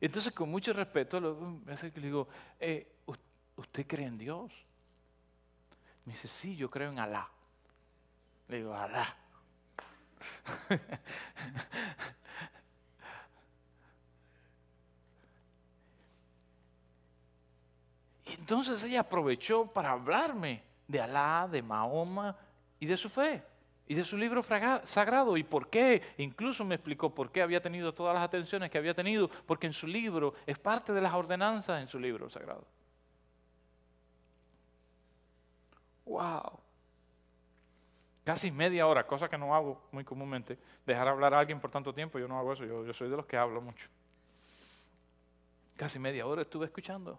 Entonces, 0.00 0.32
con 0.32 0.50
mucho 0.50 0.72
respeto, 0.72 1.20
le 1.20 1.90
digo, 2.00 2.26
eh, 2.58 2.90
¿usted 3.56 3.86
cree 3.86 4.06
en 4.06 4.16
Dios? 4.16 4.50
Me 6.06 6.14
dice, 6.14 6.26
sí, 6.26 6.56
yo 6.56 6.70
creo 6.70 6.90
en 6.90 6.98
Alá. 6.98 7.28
Le 8.48 8.56
digo, 8.58 8.74
Alá. 8.74 9.14
y 18.26 18.34
entonces 18.34 18.84
ella 18.84 19.00
aprovechó 19.00 19.66
para 19.66 19.92
hablarme 19.92 20.62
de 20.88 21.00
Alá, 21.00 21.48
de 21.50 21.62
Mahoma 21.62 22.36
y 22.78 22.84
de 22.86 22.96
su 22.96 23.10
fe 23.10 23.49
y 23.90 23.94
de 23.94 24.04
su 24.04 24.16
libro 24.16 24.44
sagrado 24.84 25.36
y 25.36 25.42
por 25.42 25.68
qué. 25.68 26.00
Incluso 26.18 26.64
me 26.64 26.76
explicó 26.76 27.12
por 27.12 27.32
qué 27.32 27.42
había 27.42 27.60
tenido 27.60 27.92
todas 27.92 28.14
las 28.14 28.22
atenciones 28.22 28.70
que 28.70 28.78
había 28.78 28.94
tenido, 28.94 29.28
porque 29.46 29.66
en 29.66 29.72
su 29.72 29.88
libro 29.88 30.34
es 30.46 30.60
parte 30.60 30.92
de 30.92 31.00
las 31.00 31.12
ordenanzas 31.12 31.82
en 31.82 31.88
su 31.88 31.98
libro 31.98 32.30
sagrado. 32.30 32.64
Wow. 36.04 36.60
Casi 38.22 38.52
media 38.52 38.86
hora, 38.86 39.04
cosa 39.04 39.28
que 39.28 39.36
no 39.36 39.56
hago 39.56 39.82
muy 39.90 40.04
comúnmente. 40.04 40.56
Dejar 40.86 41.08
hablar 41.08 41.34
a 41.34 41.40
alguien 41.40 41.58
por 41.58 41.72
tanto 41.72 41.92
tiempo, 41.92 42.20
yo 42.20 42.28
no 42.28 42.38
hago 42.38 42.52
eso, 42.52 42.64
yo, 42.64 42.94
soy 42.94 43.10
de 43.10 43.16
los 43.16 43.26
que 43.26 43.36
hablo 43.36 43.60
mucho. 43.60 43.88
Casi 45.74 45.98
media 45.98 46.28
hora 46.28 46.42
estuve 46.42 46.66
escuchando. 46.66 47.18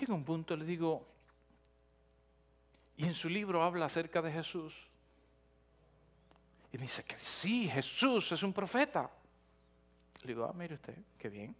En 0.00 0.10
un 0.10 0.24
punto 0.24 0.56
le 0.56 0.64
digo, 0.64 1.06
y 2.96 3.06
en 3.06 3.14
su 3.14 3.28
libro 3.28 3.62
habla 3.62 3.86
acerca 3.86 4.22
de 4.22 4.32
Jesús. 4.32 4.74
Y 6.72 6.76
me 6.76 6.82
dice 6.82 7.04
que 7.04 7.16
sí, 7.18 7.68
Jesús 7.68 8.32
es 8.32 8.42
un 8.42 8.52
profeta. 8.52 9.10
Le 10.22 10.28
digo, 10.28 10.44
ah, 10.44 10.52
mire 10.54 10.74
usted, 10.74 10.96
qué 11.18 11.28
bien. 11.28 11.54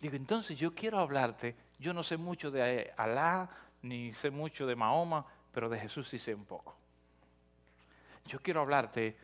Digo, 0.00 0.16
entonces 0.16 0.58
yo 0.58 0.74
quiero 0.74 0.98
hablarte, 0.98 1.56
yo 1.78 1.94
no 1.94 2.02
sé 2.02 2.16
mucho 2.16 2.50
de 2.50 2.92
Alá, 2.96 3.48
ni 3.82 4.12
sé 4.12 4.30
mucho 4.30 4.66
de 4.66 4.76
Mahoma, 4.76 5.24
pero 5.52 5.68
de 5.68 5.78
Jesús 5.78 6.08
sí 6.08 6.18
sé 6.18 6.34
un 6.34 6.44
poco. 6.44 6.76
Yo 8.26 8.40
quiero 8.40 8.60
hablarte 8.60 9.16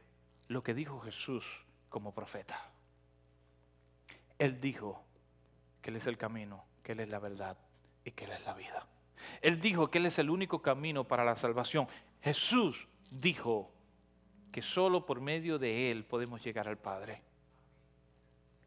lo 0.49 0.63
que 0.63 0.75
dijo 0.75 1.01
Jesús 1.01 1.45
como 1.89 2.15
profeta. 2.15 2.71
Él 4.39 4.61
dijo 4.61 5.05
que 5.83 5.91
Él 5.91 5.97
es 5.97 6.07
el 6.07 6.17
camino, 6.17 6.65
que 6.83 6.93
Él 6.93 7.01
es 7.01 7.09
la 7.09 7.19
verdad 7.19 7.59
y 8.05 8.13
que 8.13 8.25
Él 8.25 8.33
es 8.33 8.45
la 8.45 8.55
vida. 8.55 8.87
Él 9.41 9.61
dijo 9.61 9.91
que 9.91 9.99
Él 9.99 10.07
es 10.07 10.19
el 10.19 10.31
único 10.31 10.61
camino 10.63 11.05
para 11.05 11.25
la 11.25 11.37
salvación. 11.37 11.87
Jesús 12.21 12.89
dijo 13.11 13.73
que 14.53 14.63
solo 14.63 15.07
por 15.07 15.21
medio 15.21 15.59
de 15.59 15.91
Él 15.91 16.05
podemos 16.05 16.43
llegar 16.43 16.69
al 16.69 16.79
Padre. 16.79 17.23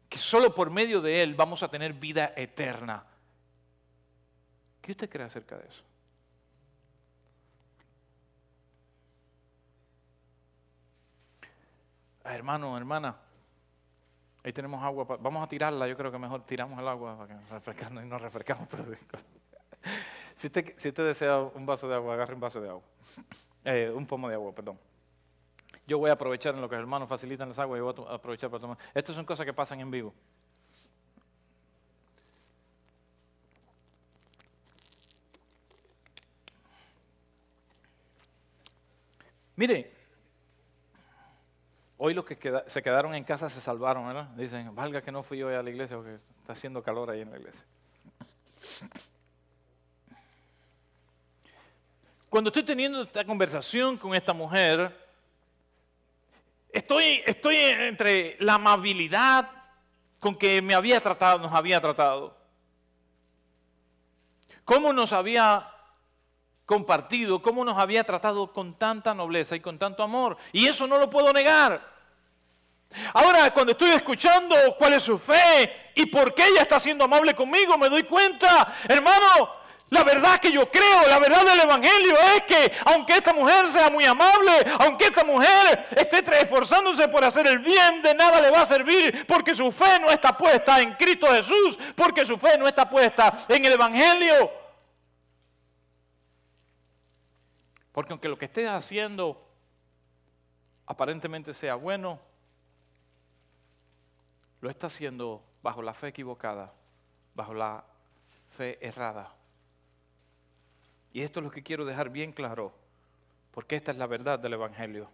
Que 0.08 0.18
solo 0.18 0.54
por 0.54 0.70
medio 0.70 1.00
de 1.00 1.22
Él 1.22 1.34
vamos 1.34 1.62
a 1.62 1.68
tener 1.68 1.92
vida 1.92 2.32
eterna. 2.36 3.04
¿Qué 4.80 4.92
usted 4.92 5.08
cree 5.08 5.26
acerca 5.26 5.56
de 5.56 5.66
eso? 5.66 5.82
Ah, 12.24 12.34
hermano, 12.34 12.76
hermana, 12.76 13.16
ahí 14.42 14.52
tenemos 14.52 14.82
agua. 14.82 15.04
Vamos 15.20 15.44
a 15.44 15.48
tirarla, 15.48 15.86
yo 15.86 15.96
creo 15.96 16.10
que 16.10 16.18
mejor 16.18 16.44
tiramos 16.46 16.78
el 16.78 16.88
agua 16.88 17.16
para 17.18 17.28
que 17.28 17.34
nos 17.34 17.50
refrescamos 17.50 18.02
y 18.02 18.06
nos 18.06 18.20
refrescamos. 18.20 18.68
Si, 20.34 20.48
usted, 20.48 21.06
desea 21.06 21.38
un 21.38 21.66
vaso 21.66 21.88
de 21.88 21.94
agua, 21.94 22.14
agarre 22.14 22.34
un 22.34 22.40
vaso 22.40 22.60
de 22.60 22.68
agua. 22.68 22.82
Eh, 23.64 23.90
un 23.94 24.06
pomo 24.06 24.28
de 24.28 24.34
agua, 24.34 24.54
perdón. 24.54 24.78
Yo 25.86 25.98
voy 25.98 26.10
a 26.10 26.14
aprovechar 26.14 26.54
en 26.54 26.60
lo 26.60 26.68
que 26.68 26.76
los 26.76 26.82
hermanos 26.82 27.08
facilitan 27.08 27.48
las 27.48 27.58
aguas 27.58 27.78
y 27.78 27.82
voy 27.82 27.94
a 28.08 28.14
aprovechar 28.14 28.50
para 28.50 28.60
tomar. 28.60 28.78
Estas 28.94 29.14
son 29.14 29.24
cosas 29.24 29.46
que 29.46 29.52
pasan 29.52 29.80
en 29.80 29.90
vivo. 29.90 30.14
Mire, 39.56 39.92
hoy 41.96 42.12
los 42.12 42.24
que 42.24 42.62
se 42.66 42.82
quedaron 42.82 43.14
en 43.14 43.24
casa 43.24 43.48
se 43.48 43.60
salvaron, 43.60 44.06
¿verdad? 44.06 44.28
Dicen, 44.36 44.74
valga 44.74 45.00
que 45.00 45.12
no 45.12 45.22
fui 45.22 45.38
yo 45.38 45.48
a 45.48 45.62
la 45.62 45.70
iglesia 45.70 45.96
porque 45.96 46.18
está 46.40 46.54
haciendo 46.54 46.82
calor 46.82 47.10
ahí 47.10 47.20
en 47.20 47.30
la 47.30 47.38
iglesia. 47.38 47.64
Cuando 52.34 52.48
estoy 52.48 52.64
teniendo 52.64 53.02
esta 53.02 53.24
conversación 53.24 53.96
con 53.96 54.12
esta 54.12 54.32
mujer, 54.32 54.92
estoy, 56.72 57.22
estoy 57.24 57.54
entre 57.54 58.36
la 58.40 58.54
amabilidad 58.54 59.48
con 60.18 60.34
que 60.36 60.60
me 60.60 60.74
había 60.74 61.00
tratado, 61.00 61.38
nos 61.38 61.54
había 61.54 61.80
tratado, 61.80 62.36
cómo 64.64 64.92
nos 64.92 65.12
había 65.12 65.70
compartido, 66.66 67.40
cómo 67.40 67.64
nos 67.64 67.78
había 67.78 68.02
tratado 68.02 68.52
con 68.52 68.76
tanta 68.76 69.14
nobleza 69.14 69.54
y 69.54 69.60
con 69.60 69.78
tanto 69.78 70.02
amor. 70.02 70.36
Y 70.50 70.66
eso 70.66 70.88
no 70.88 70.98
lo 70.98 71.08
puedo 71.08 71.32
negar. 71.32 71.88
Ahora, 73.12 73.54
cuando 73.54 73.70
estoy 73.70 73.90
escuchando 73.90 74.56
cuál 74.76 74.94
es 74.94 75.04
su 75.04 75.20
fe 75.20 75.92
y 75.94 76.06
por 76.06 76.34
qué 76.34 76.48
ella 76.48 76.62
está 76.62 76.80
siendo 76.80 77.04
amable 77.04 77.32
conmigo, 77.32 77.78
me 77.78 77.88
doy 77.88 78.02
cuenta, 78.02 78.74
hermano, 78.88 79.62
la 79.90 80.02
verdad 80.02 80.40
que 80.40 80.50
yo 80.50 80.70
creo, 80.70 81.06
la 81.08 81.18
verdad 81.18 81.44
del 81.44 81.60
Evangelio 81.60 82.16
es 82.34 82.42
que 82.42 82.72
aunque 82.86 83.14
esta 83.14 83.32
mujer 83.32 83.68
sea 83.68 83.90
muy 83.90 84.04
amable, 84.04 84.52
aunque 84.80 85.04
esta 85.04 85.24
mujer 85.24 85.86
esté 85.96 86.18
esforzándose 86.40 87.06
por 87.08 87.24
hacer 87.24 87.46
el 87.46 87.58
bien, 87.58 88.02
de 88.02 88.14
nada 88.14 88.40
le 88.40 88.50
va 88.50 88.62
a 88.62 88.66
servir 88.66 89.26
porque 89.26 89.54
su 89.54 89.70
fe 89.70 89.98
no 90.00 90.10
está 90.10 90.36
puesta 90.36 90.80
en 90.80 90.94
Cristo 90.94 91.26
Jesús, 91.28 91.78
porque 91.94 92.24
su 92.24 92.38
fe 92.38 92.58
no 92.58 92.66
está 92.66 92.88
puesta 92.88 93.44
en 93.48 93.64
el 93.64 93.72
Evangelio. 93.72 94.50
Porque 97.92 98.12
aunque 98.12 98.28
lo 98.28 98.36
que 98.36 98.46
estés 98.46 98.68
haciendo 98.68 99.46
aparentemente 100.86 101.54
sea 101.54 101.76
bueno, 101.76 102.20
lo 104.60 104.70
está 104.70 104.88
haciendo 104.88 105.44
bajo 105.62 105.82
la 105.82 105.94
fe 105.94 106.08
equivocada, 106.08 106.72
bajo 107.34 107.54
la 107.54 107.84
fe 108.56 108.78
errada. 108.84 109.32
Y 111.14 111.22
esto 111.22 111.38
es 111.38 111.44
lo 111.44 111.50
que 111.52 111.62
quiero 111.62 111.84
dejar 111.84 112.10
bien 112.10 112.32
claro, 112.32 112.74
porque 113.52 113.76
esta 113.76 113.92
es 113.92 113.98
la 113.98 114.08
verdad 114.08 114.36
del 114.40 114.54
Evangelio. 114.54 115.08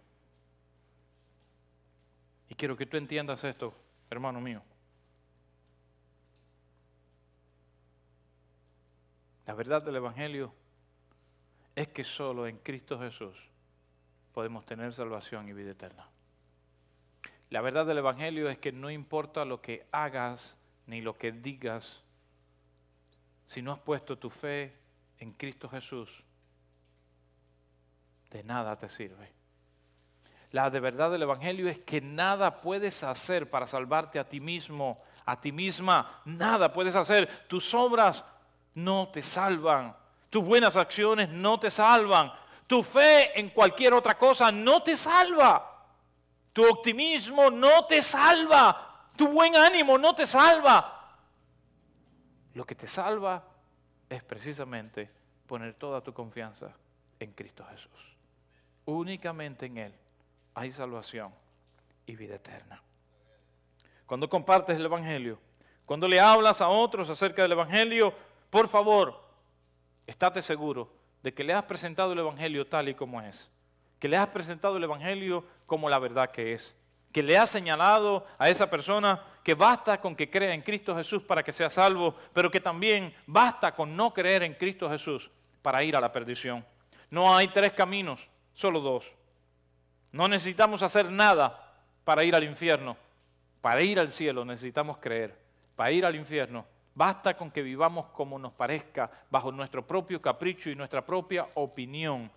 Y 2.49 2.55
quiero 2.55 2.75
que 2.75 2.87
tú 2.87 2.97
entiendas 2.97 3.43
esto, 3.43 3.71
hermano 4.09 4.41
mío. 4.41 4.63
La 9.45 9.53
verdad 9.53 9.83
del 9.83 9.97
Evangelio 9.97 10.51
es 11.75 11.89
que 11.89 12.03
solo 12.03 12.47
en 12.47 12.57
Cristo 12.57 12.99
Jesús 12.99 13.37
podemos 14.33 14.65
tener 14.65 14.95
salvación 14.95 15.49
y 15.49 15.53
vida 15.53 15.69
eterna. 15.69 16.09
La 17.51 17.61
verdad 17.61 17.85
del 17.85 17.99
Evangelio 17.99 18.49
es 18.49 18.57
que 18.57 18.71
no 18.71 18.89
importa 18.89 19.45
lo 19.45 19.61
que 19.61 19.85
hagas 19.91 20.55
ni 20.87 20.99
lo 20.99 21.15
que 21.15 21.31
digas, 21.31 22.01
si 23.45 23.61
no 23.61 23.71
has 23.71 23.79
puesto 23.79 24.17
tu 24.17 24.31
fe 24.31 24.80
en 25.21 25.33
Cristo 25.33 25.69
Jesús, 25.69 26.09
de 28.31 28.43
nada 28.43 28.75
te 28.75 28.89
sirve. 28.89 29.31
La 30.49 30.69
de 30.71 30.79
verdad 30.79 31.11
del 31.11 31.21
Evangelio 31.21 31.69
es 31.69 31.77
que 31.79 32.01
nada 32.01 32.57
puedes 32.59 33.03
hacer 33.03 33.49
para 33.49 33.67
salvarte 33.67 34.17
a 34.17 34.27
ti 34.27 34.39
mismo, 34.39 35.01
a 35.25 35.39
ti 35.39 35.51
misma. 35.51 36.21
Nada 36.25 36.73
puedes 36.73 36.95
hacer. 36.95 37.45
Tus 37.47 37.73
obras 37.73 38.25
no 38.73 39.09
te 39.09 39.21
salvan. 39.21 39.95
Tus 40.29 40.43
buenas 40.43 40.75
acciones 40.75 41.29
no 41.29 41.59
te 41.59 41.69
salvan. 41.69 42.33
Tu 42.65 42.81
fe 42.81 43.39
en 43.39 43.51
cualquier 43.51 43.93
otra 43.93 44.17
cosa 44.17 44.51
no 44.51 44.81
te 44.81 44.97
salva. 44.97 45.85
Tu 46.51 46.67
optimismo 46.67 47.51
no 47.51 47.85
te 47.85 48.01
salva. 48.01 49.09
Tu 49.15 49.27
buen 49.27 49.55
ánimo 49.55 49.97
no 49.99 50.15
te 50.15 50.25
salva. 50.25 51.15
Lo 52.55 52.65
que 52.65 52.75
te 52.75 52.87
salva 52.87 53.50
es 54.11 54.21
precisamente 54.23 55.09
poner 55.47 55.73
toda 55.73 56.01
tu 56.01 56.13
confianza 56.13 56.73
en 57.17 57.31
Cristo 57.31 57.65
Jesús. 57.71 58.17
Únicamente 58.83 59.67
en 59.67 59.77
Él 59.77 59.93
hay 60.53 60.71
salvación 60.73 61.33
y 62.05 62.17
vida 62.17 62.35
eterna. 62.35 62.81
Cuando 64.05 64.29
compartes 64.29 64.75
el 64.75 64.85
Evangelio, 64.85 65.39
cuando 65.85 66.09
le 66.09 66.19
hablas 66.19 66.59
a 66.59 66.67
otros 66.67 67.09
acerca 67.09 67.41
del 67.41 67.53
Evangelio, 67.53 68.13
por 68.49 68.67
favor, 68.67 69.17
estate 70.05 70.41
seguro 70.41 70.91
de 71.23 71.33
que 71.33 71.45
le 71.45 71.53
has 71.53 71.63
presentado 71.63 72.11
el 72.11 72.19
Evangelio 72.19 72.67
tal 72.67 72.89
y 72.89 72.95
como 72.95 73.21
es, 73.21 73.49
que 73.97 74.09
le 74.09 74.17
has 74.17 74.27
presentado 74.27 74.75
el 74.75 74.83
Evangelio 74.83 75.45
como 75.65 75.89
la 75.89 75.99
verdad 75.99 76.31
que 76.31 76.53
es, 76.53 76.75
que 77.13 77.23
le 77.23 77.37
has 77.37 77.49
señalado 77.49 78.25
a 78.37 78.49
esa 78.49 78.69
persona 78.69 79.23
que 79.43 79.53
basta 79.53 79.99
con 79.99 80.15
que 80.15 80.29
crea 80.29 80.53
en 80.53 80.61
Cristo 80.61 80.95
Jesús 80.95 81.23
para 81.23 81.43
que 81.43 81.51
sea 81.51 81.69
salvo, 81.69 82.15
pero 82.33 82.51
que 82.51 82.59
también 82.59 83.13
basta 83.25 83.73
con 83.73 83.95
no 83.95 84.13
creer 84.13 84.43
en 84.43 84.53
Cristo 84.53 84.89
Jesús 84.89 85.29
para 85.61 85.83
ir 85.83 85.95
a 85.95 86.01
la 86.01 86.11
perdición. 86.11 86.65
No 87.09 87.35
hay 87.35 87.47
tres 87.47 87.73
caminos, 87.73 88.27
solo 88.53 88.79
dos. 88.79 89.11
No 90.11 90.27
necesitamos 90.27 90.83
hacer 90.83 91.11
nada 91.11 91.73
para 92.03 92.23
ir 92.23 92.35
al 92.35 92.43
infierno. 92.43 92.97
Para 93.61 93.81
ir 93.81 93.99
al 93.99 94.11
cielo 94.11 94.45
necesitamos 94.45 94.97
creer. 94.97 95.37
Para 95.75 95.91
ir 95.91 96.05
al 96.05 96.15
infierno 96.15 96.65
basta 96.93 97.35
con 97.35 97.51
que 97.51 97.61
vivamos 97.61 98.07
como 98.07 98.37
nos 98.37 98.53
parezca, 98.53 99.09
bajo 99.29 99.51
nuestro 99.51 99.85
propio 99.85 100.21
capricho 100.21 100.69
y 100.69 100.75
nuestra 100.75 101.05
propia 101.05 101.47
opinión. 101.55 102.31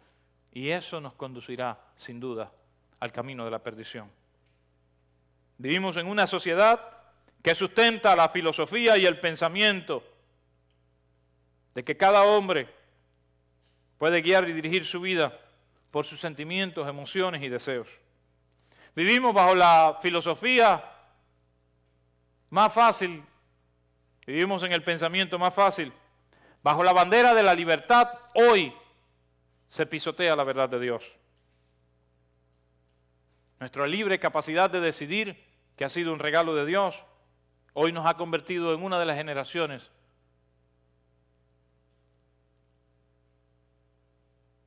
Y 0.52 0.70
eso 0.70 1.00
nos 1.00 1.14
conducirá, 1.14 1.78
sin 1.96 2.20
duda, 2.20 2.50
al 3.00 3.12
camino 3.12 3.44
de 3.44 3.50
la 3.50 3.58
perdición. 3.58 4.10
Vivimos 5.58 5.96
en 5.96 6.06
una 6.06 6.26
sociedad 6.26 6.80
que 7.44 7.54
sustenta 7.54 8.16
la 8.16 8.30
filosofía 8.30 8.96
y 8.96 9.04
el 9.04 9.20
pensamiento 9.20 10.02
de 11.74 11.84
que 11.84 11.94
cada 11.94 12.22
hombre 12.22 12.74
puede 13.98 14.22
guiar 14.22 14.48
y 14.48 14.54
dirigir 14.54 14.86
su 14.86 14.98
vida 14.98 15.38
por 15.90 16.06
sus 16.06 16.18
sentimientos, 16.18 16.88
emociones 16.88 17.42
y 17.42 17.50
deseos. 17.50 17.86
Vivimos 18.96 19.34
bajo 19.34 19.54
la 19.54 19.98
filosofía 20.00 20.90
más 22.48 22.72
fácil, 22.72 23.22
vivimos 24.26 24.62
en 24.62 24.72
el 24.72 24.82
pensamiento 24.82 25.38
más 25.38 25.52
fácil. 25.52 25.92
Bajo 26.62 26.82
la 26.82 26.94
bandera 26.94 27.34
de 27.34 27.42
la 27.42 27.52
libertad, 27.52 28.08
hoy 28.32 28.72
se 29.68 29.84
pisotea 29.84 30.34
la 30.34 30.44
verdad 30.44 30.70
de 30.70 30.80
Dios. 30.80 31.12
Nuestra 33.60 33.86
libre 33.86 34.18
capacidad 34.18 34.70
de 34.70 34.80
decidir, 34.80 35.44
que 35.76 35.84
ha 35.84 35.90
sido 35.90 36.10
un 36.10 36.20
regalo 36.20 36.54
de 36.54 36.64
Dios, 36.64 37.04
hoy 37.74 37.92
nos 37.92 38.06
ha 38.06 38.14
convertido 38.14 38.72
en 38.72 38.82
una 38.82 38.98
de 38.98 39.04
las 39.04 39.16
generaciones 39.16 39.90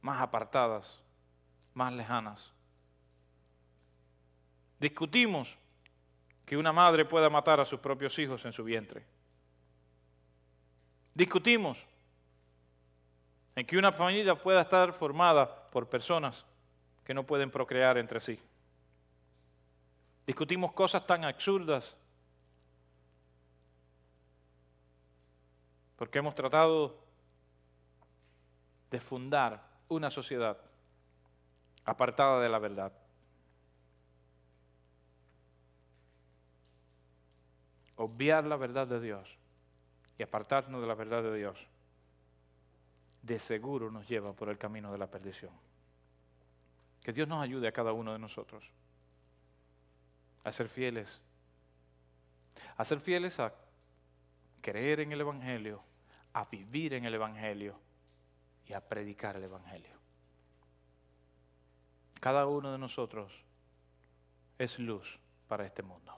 más 0.02 0.22
apartadas, 0.22 1.02
más 1.74 1.91
lejanas. 1.91 2.52
Discutimos 4.80 5.58
que 6.46 6.56
una 6.56 6.72
madre 6.72 7.04
pueda 7.04 7.30
matar 7.30 7.60
a 7.60 7.65
sus 7.65 7.80
propios 7.80 8.17
hijos 8.20 8.46
en 8.46 8.54
su 8.54 8.63
vientre. 8.63 9.06
Discutimos 11.13 11.78
en 13.56 13.65
que 13.65 13.78
una 13.78 13.91
familia 13.91 14.36
pueda 14.36 14.62
estar 14.62 14.93
formada 14.93 15.70
por 15.72 15.89
personas 15.89 16.46
que 17.04 17.13
no 17.13 17.26
pueden 17.26 17.50
procrear 17.50 17.98
entre 17.98 18.20
sí. 18.20 18.39
Discutimos 20.28 20.74
cosas 20.74 21.08
tan 21.08 21.26
absurdas 21.26 21.98
porque 25.97 26.19
hemos 26.19 26.36
tratado 26.36 26.97
de 28.89 28.99
fundar 28.99 29.67
una 29.89 30.10
sociedad 30.10 30.57
apartada 31.83 32.39
de 32.41 32.49
la 32.49 32.60
verdad. 32.60 32.93
Obviar 37.95 38.45
la 38.45 38.55
verdad 38.55 38.88
de 38.88 39.01
Dios 39.01 39.38
y 40.17 40.23
apartarnos 40.23 40.81
de 40.81 40.88
la 40.88 40.93
verdad 40.93 41.23
de 41.23 41.36
Dios, 41.36 41.57
de 43.23 43.39
seguro 43.39 43.91
nos 43.91 44.07
lleva 44.07 44.33
por 44.33 44.49
el 44.49 44.57
camino 44.57 44.91
de 44.91 44.99
la 44.99 45.07
perdición. 45.07 45.51
Que 47.01 47.12
Dios 47.12 47.27
nos 47.27 47.41
ayude 47.43 47.67
a 47.67 47.71
cada 47.71 47.93
uno 47.93 48.13
de 48.13 48.19
nosotros 48.19 48.63
a 50.43 50.51
ser 50.51 50.69
fieles, 50.69 51.21
a 52.77 52.86
ser 52.86 52.99
fieles 52.99 53.39
a 53.39 53.53
creer 54.62 55.01
en 55.01 55.12
el 55.12 55.21
Evangelio, 55.21 55.81
a 56.38 56.45
vivir 56.45 56.93
en 56.93 57.04
el 57.04 57.15
Evangelio 57.15 57.80
y 58.67 58.73
a 58.73 58.80
predicar 58.80 59.38
el 59.38 59.45
Evangelio. 59.45 59.89
Cada 62.19 62.45
uno 62.45 62.71
de 62.71 62.78
nosotros 62.78 63.34
es 64.60 64.78
luz 64.78 65.17
para 65.47 65.65
este 65.65 65.82
mundo, 65.82 66.15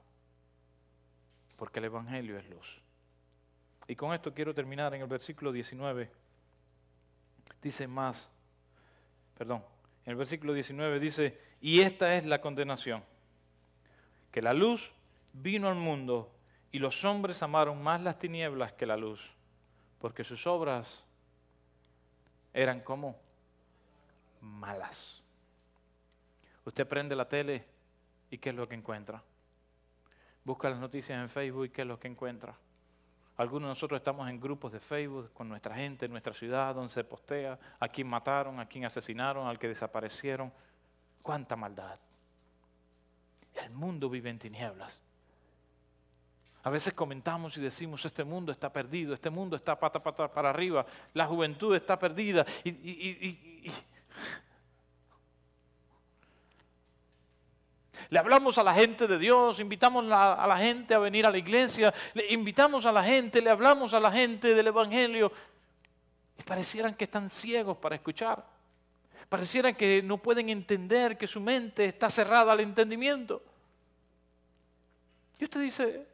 porque 1.55 1.79
el 1.79 1.85
Evangelio 1.85 2.37
es 2.37 2.49
luz. 2.49 2.81
Y 3.87 3.95
con 3.95 4.13
esto 4.13 4.33
quiero 4.33 4.53
terminar 4.53 4.93
en 4.93 5.01
el 5.01 5.07
versículo 5.07 5.53
19. 5.53 6.11
Dice 7.61 7.87
más, 7.87 8.29
perdón, 9.37 9.63
en 10.05 10.11
el 10.11 10.17
versículo 10.17 10.51
19 10.53 10.99
dice, 10.99 11.39
y 11.61 11.79
esta 11.79 12.15
es 12.15 12.25
la 12.25 12.41
condenación, 12.41 13.05
que 14.33 14.41
la 14.41 14.53
luz 14.53 14.91
vino 15.31 15.69
al 15.69 15.75
mundo 15.75 16.29
y 16.73 16.79
los 16.79 17.05
hombres 17.05 17.41
amaron 17.41 17.81
más 17.81 18.01
las 18.01 18.19
tinieblas 18.19 18.73
que 18.73 18.85
la 18.85 18.97
luz, 18.97 19.38
porque 19.99 20.23
sus 20.23 20.47
obras 20.47 21.03
eran 22.53 22.81
como 22.81 23.17
malas. 24.41 25.21
Usted 26.65 26.87
prende 26.87 27.15
la 27.15 27.27
tele 27.27 27.65
y 28.29 28.37
¿qué 28.37 28.49
es 28.49 28.55
lo 28.55 28.67
que 28.67 28.75
encuentra? 28.75 29.21
Busca 30.43 30.69
las 30.69 30.79
noticias 30.79 31.19
en 31.19 31.29
Facebook 31.29 31.65
y 31.65 31.69
¿qué 31.69 31.81
es 31.81 31.87
lo 31.87 31.99
que 31.99 32.07
encuentra? 32.07 32.55
Algunos 33.37 33.67
de 33.67 33.71
nosotros 33.71 33.99
estamos 33.99 34.29
en 34.29 34.39
grupos 34.39 34.71
de 34.71 34.79
Facebook 34.79 35.31
con 35.33 35.47
nuestra 35.47 35.73
gente 35.75 36.05
en 36.05 36.11
nuestra 36.11 36.33
ciudad, 36.33 36.75
donde 36.75 36.93
se 36.93 37.03
postea 37.05 37.57
a 37.79 37.87
quién 37.87 38.07
mataron, 38.07 38.59
a 38.59 38.67
quién 38.67 38.83
asesinaron, 38.83 39.47
al 39.47 39.57
que 39.57 39.69
desaparecieron. 39.69 40.51
¡Cuánta 41.21 41.55
maldad! 41.55 41.97
El 43.53 43.71
mundo 43.71 44.09
vive 44.09 44.29
en 44.29 44.39
tinieblas. 44.39 44.99
A 46.63 46.69
veces 46.69 46.93
comentamos 46.93 47.55
y 47.57 47.61
decimos, 47.61 48.03
este 48.03 48.23
mundo 48.23 48.51
está 48.51 48.71
perdido, 48.71 49.13
este 49.13 49.29
mundo 49.29 49.55
está 49.55 49.79
pata, 49.79 50.03
pata 50.03 50.27
para 50.27 50.49
arriba, 50.49 50.85
la 51.13 51.25
juventud 51.25 51.73
está 51.73 51.97
perdida. 51.97 52.45
Y, 52.63 53.71
Le 58.09 58.17
hablamos 58.17 58.57
a 58.57 58.63
la 58.63 58.73
gente 58.73 59.05
de 59.05 59.19
Dios, 59.19 59.59
invitamos 59.59 60.03
a 60.11 60.47
la 60.47 60.57
gente 60.57 60.95
a 60.95 60.99
venir 60.99 61.27
a 61.27 61.31
la 61.31 61.37
iglesia, 61.37 61.93
le 62.15 62.33
invitamos 62.33 62.87
a 62.87 62.91
la 62.91 63.03
gente, 63.03 63.39
le 63.39 63.51
hablamos 63.51 63.93
a 63.93 63.99
la 63.99 64.11
gente 64.11 64.55
del 64.55 64.67
Evangelio. 64.67 65.31
Y 66.39 66.41
parecieran 66.41 66.95
que 66.95 67.03
están 67.03 67.29
ciegos 67.29 67.77
para 67.77 67.95
escuchar. 67.95 68.43
Parecieran 69.27 69.75
que 69.75 70.01
no 70.01 70.17
pueden 70.17 70.49
entender 70.49 71.19
que 71.19 71.27
su 71.27 71.39
mente 71.39 71.85
está 71.85 72.09
cerrada 72.09 72.51
al 72.51 72.61
entendimiento. 72.61 73.43
Y 75.37 75.43
usted 75.43 75.61
dice, 75.61 76.07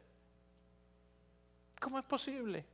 ¿cómo 1.80 1.98
es 1.98 2.04
posible? 2.04 2.64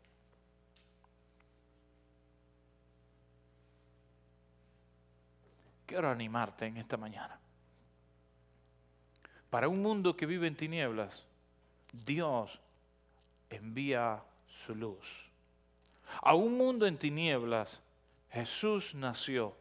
Quiero 5.87 6.09
animarte 6.09 6.67
en 6.67 6.79
esta 6.79 6.97
mañana. 6.97 7.39
Para 9.51 9.69
un 9.69 9.83
mundo 9.83 10.17
que 10.17 10.25
vive 10.25 10.47
en 10.47 10.57
tinieblas, 10.57 11.27
Dios 11.93 12.59
envía 13.51 14.23
su 14.47 14.75
luz. 14.75 15.07
A 16.23 16.35
un 16.35 16.57
mundo 16.57 16.87
en 16.87 16.97
tinieblas, 16.97 17.81
Jesús 18.31 18.95
nació 18.95 19.55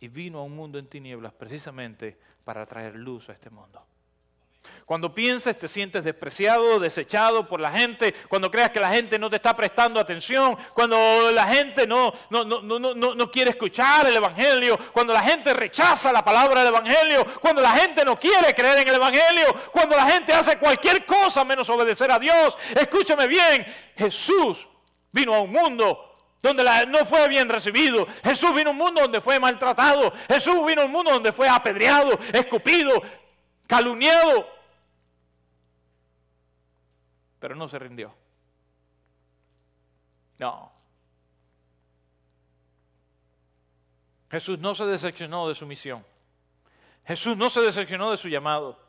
y 0.00 0.08
vino 0.08 0.40
a 0.40 0.42
un 0.42 0.56
mundo 0.56 0.78
en 0.78 0.88
tinieblas 0.88 1.32
precisamente 1.32 2.18
para 2.44 2.66
traer 2.66 2.96
luz 2.96 3.28
a 3.28 3.32
este 3.32 3.50
mundo. 3.50 3.86
Cuando 4.86 5.12
pienses, 5.12 5.58
te 5.58 5.66
sientes 5.66 6.04
despreciado, 6.04 6.78
desechado 6.78 7.48
por 7.48 7.60
la 7.60 7.72
gente, 7.72 8.14
cuando 8.28 8.48
creas 8.48 8.70
que 8.70 8.78
la 8.78 8.90
gente 8.90 9.18
no 9.18 9.28
te 9.28 9.34
está 9.34 9.56
prestando 9.56 9.98
atención, 9.98 10.56
cuando 10.74 10.96
la 11.32 11.48
gente 11.48 11.88
no, 11.88 12.14
no, 12.30 12.44
no, 12.44 12.60
no, 12.62 13.30
quiere 13.32 13.50
escuchar 13.50 14.06
el 14.06 14.14
Evangelio, 14.14 14.78
cuando 14.92 15.12
la 15.12 15.22
gente 15.22 15.52
rechaza 15.52 16.12
la 16.12 16.24
palabra 16.24 16.62
del 16.62 16.72
Evangelio, 16.72 17.26
cuando 17.40 17.60
la 17.62 17.70
gente 17.70 18.04
no 18.04 18.16
quiere 18.16 18.54
creer 18.54 18.78
en 18.78 18.88
el 18.88 18.94
Evangelio, 18.94 19.56
cuando 19.72 19.96
la 19.96 20.06
gente 20.06 20.32
hace 20.32 20.56
cualquier 20.56 21.04
cosa 21.04 21.44
menos 21.44 21.68
obedecer 21.68 22.12
a 22.12 22.20
Dios. 22.20 22.56
Escúchame 22.72 23.26
bien, 23.26 23.66
Jesús 23.96 24.68
vino 25.10 25.34
a 25.34 25.40
un 25.40 25.50
mundo 25.50 26.16
donde 26.40 26.62
no 26.86 27.04
fue 27.04 27.26
bien 27.26 27.48
recibido. 27.48 28.06
Jesús 28.22 28.54
vino 28.54 28.70
a 28.70 28.72
un 28.72 28.78
mundo 28.78 29.00
donde 29.00 29.20
fue 29.20 29.40
maltratado. 29.40 30.12
Jesús 30.28 30.64
vino 30.64 30.82
a 30.82 30.84
un 30.84 30.92
mundo 30.92 31.10
donde 31.10 31.32
fue 31.32 31.48
apedreado, 31.48 32.16
escupido, 32.32 33.02
calumniado 33.66 34.55
pero 37.38 37.54
no 37.54 37.68
se 37.68 37.78
rindió. 37.78 38.14
No. 40.38 40.72
Jesús 44.30 44.58
no 44.58 44.74
se 44.74 44.84
decepcionó 44.84 45.48
de 45.48 45.54
su 45.54 45.66
misión. 45.66 46.04
Jesús 47.04 47.36
no 47.36 47.48
se 47.50 47.60
decepcionó 47.60 48.10
de 48.10 48.16
su 48.16 48.28
llamado. 48.28 48.80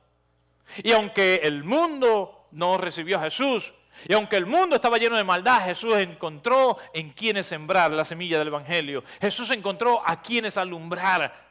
Y 0.83 0.91
aunque 0.91 1.35
el 1.43 1.63
mundo 1.63 2.47
no 2.51 2.77
recibió 2.77 3.17
a 3.17 3.23
Jesús, 3.23 3.73
y 4.07 4.13
aunque 4.13 4.35
el 4.35 4.45
mundo 4.45 4.75
estaba 4.75 4.97
lleno 4.97 5.15
de 5.15 5.23
maldad, 5.23 5.63
Jesús 5.63 5.95
encontró 5.95 6.77
en 6.93 7.11
quienes 7.11 7.47
sembrar 7.47 7.91
la 7.91 8.05
semilla 8.05 8.37
del 8.39 8.49
Evangelio. 8.49 9.03
Jesús 9.21 9.49
encontró 9.51 10.01
a 10.05 10.21
quienes 10.21 10.57
alumbrar. 10.57 11.47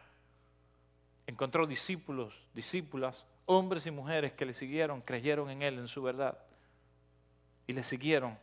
Encontró 1.26 1.66
discípulos, 1.66 2.34
discípulas, 2.52 3.24
hombres 3.46 3.86
y 3.86 3.90
mujeres 3.90 4.32
que 4.32 4.46
le 4.46 4.52
siguieron, 4.52 5.00
creyeron 5.00 5.50
en 5.50 5.62
Él, 5.62 5.78
en 5.78 5.88
su 5.88 6.02
verdad 6.02 6.38
y 7.66 7.72
le 7.72 7.82
siguieron. 7.82 8.38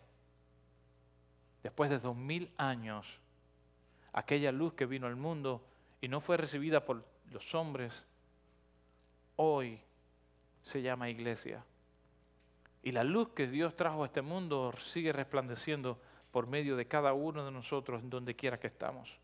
Después 1.61 1.89
de 1.89 1.99
dos 1.99 2.15
mil 2.15 2.51
años, 2.57 3.07
aquella 4.11 4.51
luz 4.51 4.73
que 4.73 4.85
vino 4.85 5.07
al 5.07 5.15
mundo 5.15 5.63
y 6.01 6.07
no 6.07 6.19
fue 6.19 6.37
recibida 6.37 6.83
por 6.83 7.05
los 7.31 7.55
hombres, 7.55 8.05
hoy 9.37 9.79
se 10.63 10.81
llama 10.81 11.09
iglesia. 11.09 11.63
Y 12.81 12.91
la 12.91 13.03
luz 13.03 13.29
que 13.29 13.47
Dios 13.47 13.75
trajo 13.75 14.03
a 14.03 14.07
este 14.07 14.21
mundo 14.21 14.73
sigue 14.77 15.13
resplandeciendo 15.13 16.01
por 16.31 16.47
medio 16.47 16.75
de 16.75 16.87
cada 16.87 17.13
uno 17.13 17.45
de 17.45 17.51
nosotros, 17.51 18.01
donde 18.09 18.35
quiera 18.35 18.59
que 18.59 18.67
estamos. 18.67 19.17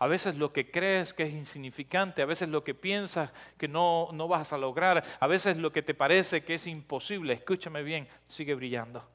A 0.00 0.06
veces 0.06 0.36
lo 0.36 0.50
que 0.50 0.70
crees 0.70 1.12
que 1.12 1.24
es 1.24 1.34
insignificante, 1.34 2.22
a 2.22 2.26
veces 2.26 2.48
lo 2.48 2.64
que 2.64 2.74
piensas 2.74 3.32
que 3.58 3.68
no, 3.68 4.08
no 4.14 4.28
vas 4.28 4.50
a 4.54 4.58
lograr, 4.58 5.04
a 5.20 5.26
veces 5.26 5.58
lo 5.58 5.72
que 5.72 5.82
te 5.82 5.92
parece 5.92 6.42
que 6.42 6.54
es 6.54 6.66
imposible, 6.66 7.34
escúchame 7.34 7.82
bien, 7.82 8.08
sigue 8.26 8.54
brillando. 8.54 9.06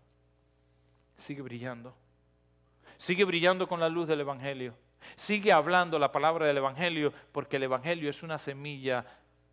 Sigue 1.18 1.42
brillando. 1.42 1.96
Sigue 3.00 3.26
brillando 3.26 3.68
con 3.68 3.80
la 3.80 3.90
luz 3.90 4.08
del 4.08 4.22
Evangelio. 4.22 4.76
Sigue 5.16 5.52
hablando 5.52 5.98
la 5.98 6.12
palabra 6.12 6.46
del 6.46 6.58
Evangelio 6.58 7.12
porque 7.32 7.56
el 7.56 7.64
Evangelio 7.64 8.08
es 8.08 8.22
una 8.22 8.38
semilla 8.38 9.06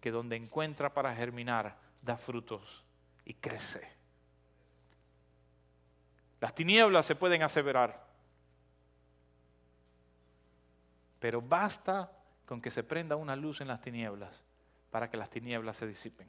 que 0.02 0.10
donde 0.10 0.36
encuentra 0.36 0.92
para 0.92 1.16
germinar 1.16 1.78
da 2.02 2.18
frutos 2.18 2.84
y 3.24 3.32
crece. 3.32 3.88
Las 6.40 6.54
tinieblas 6.54 7.06
se 7.06 7.14
pueden 7.14 7.42
aseverar. 7.42 8.11
Pero 11.22 11.40
basta 11.40 12.10
con 12.46 12.60
que 12.60 12.72
se 12.72 12.82
prenda 12.82 13.14
una 13.14 13.36
luz 13.36 13.60
en 13.60 13.68
las 13.68 13.80
tinieblas 13.80 14.42
para 14.90 15.08
que 15.08 15.16
las 15.16 15.30
tinieblas 15.30 15.76
se 15.76 15.86
disipen. 15.86 16.26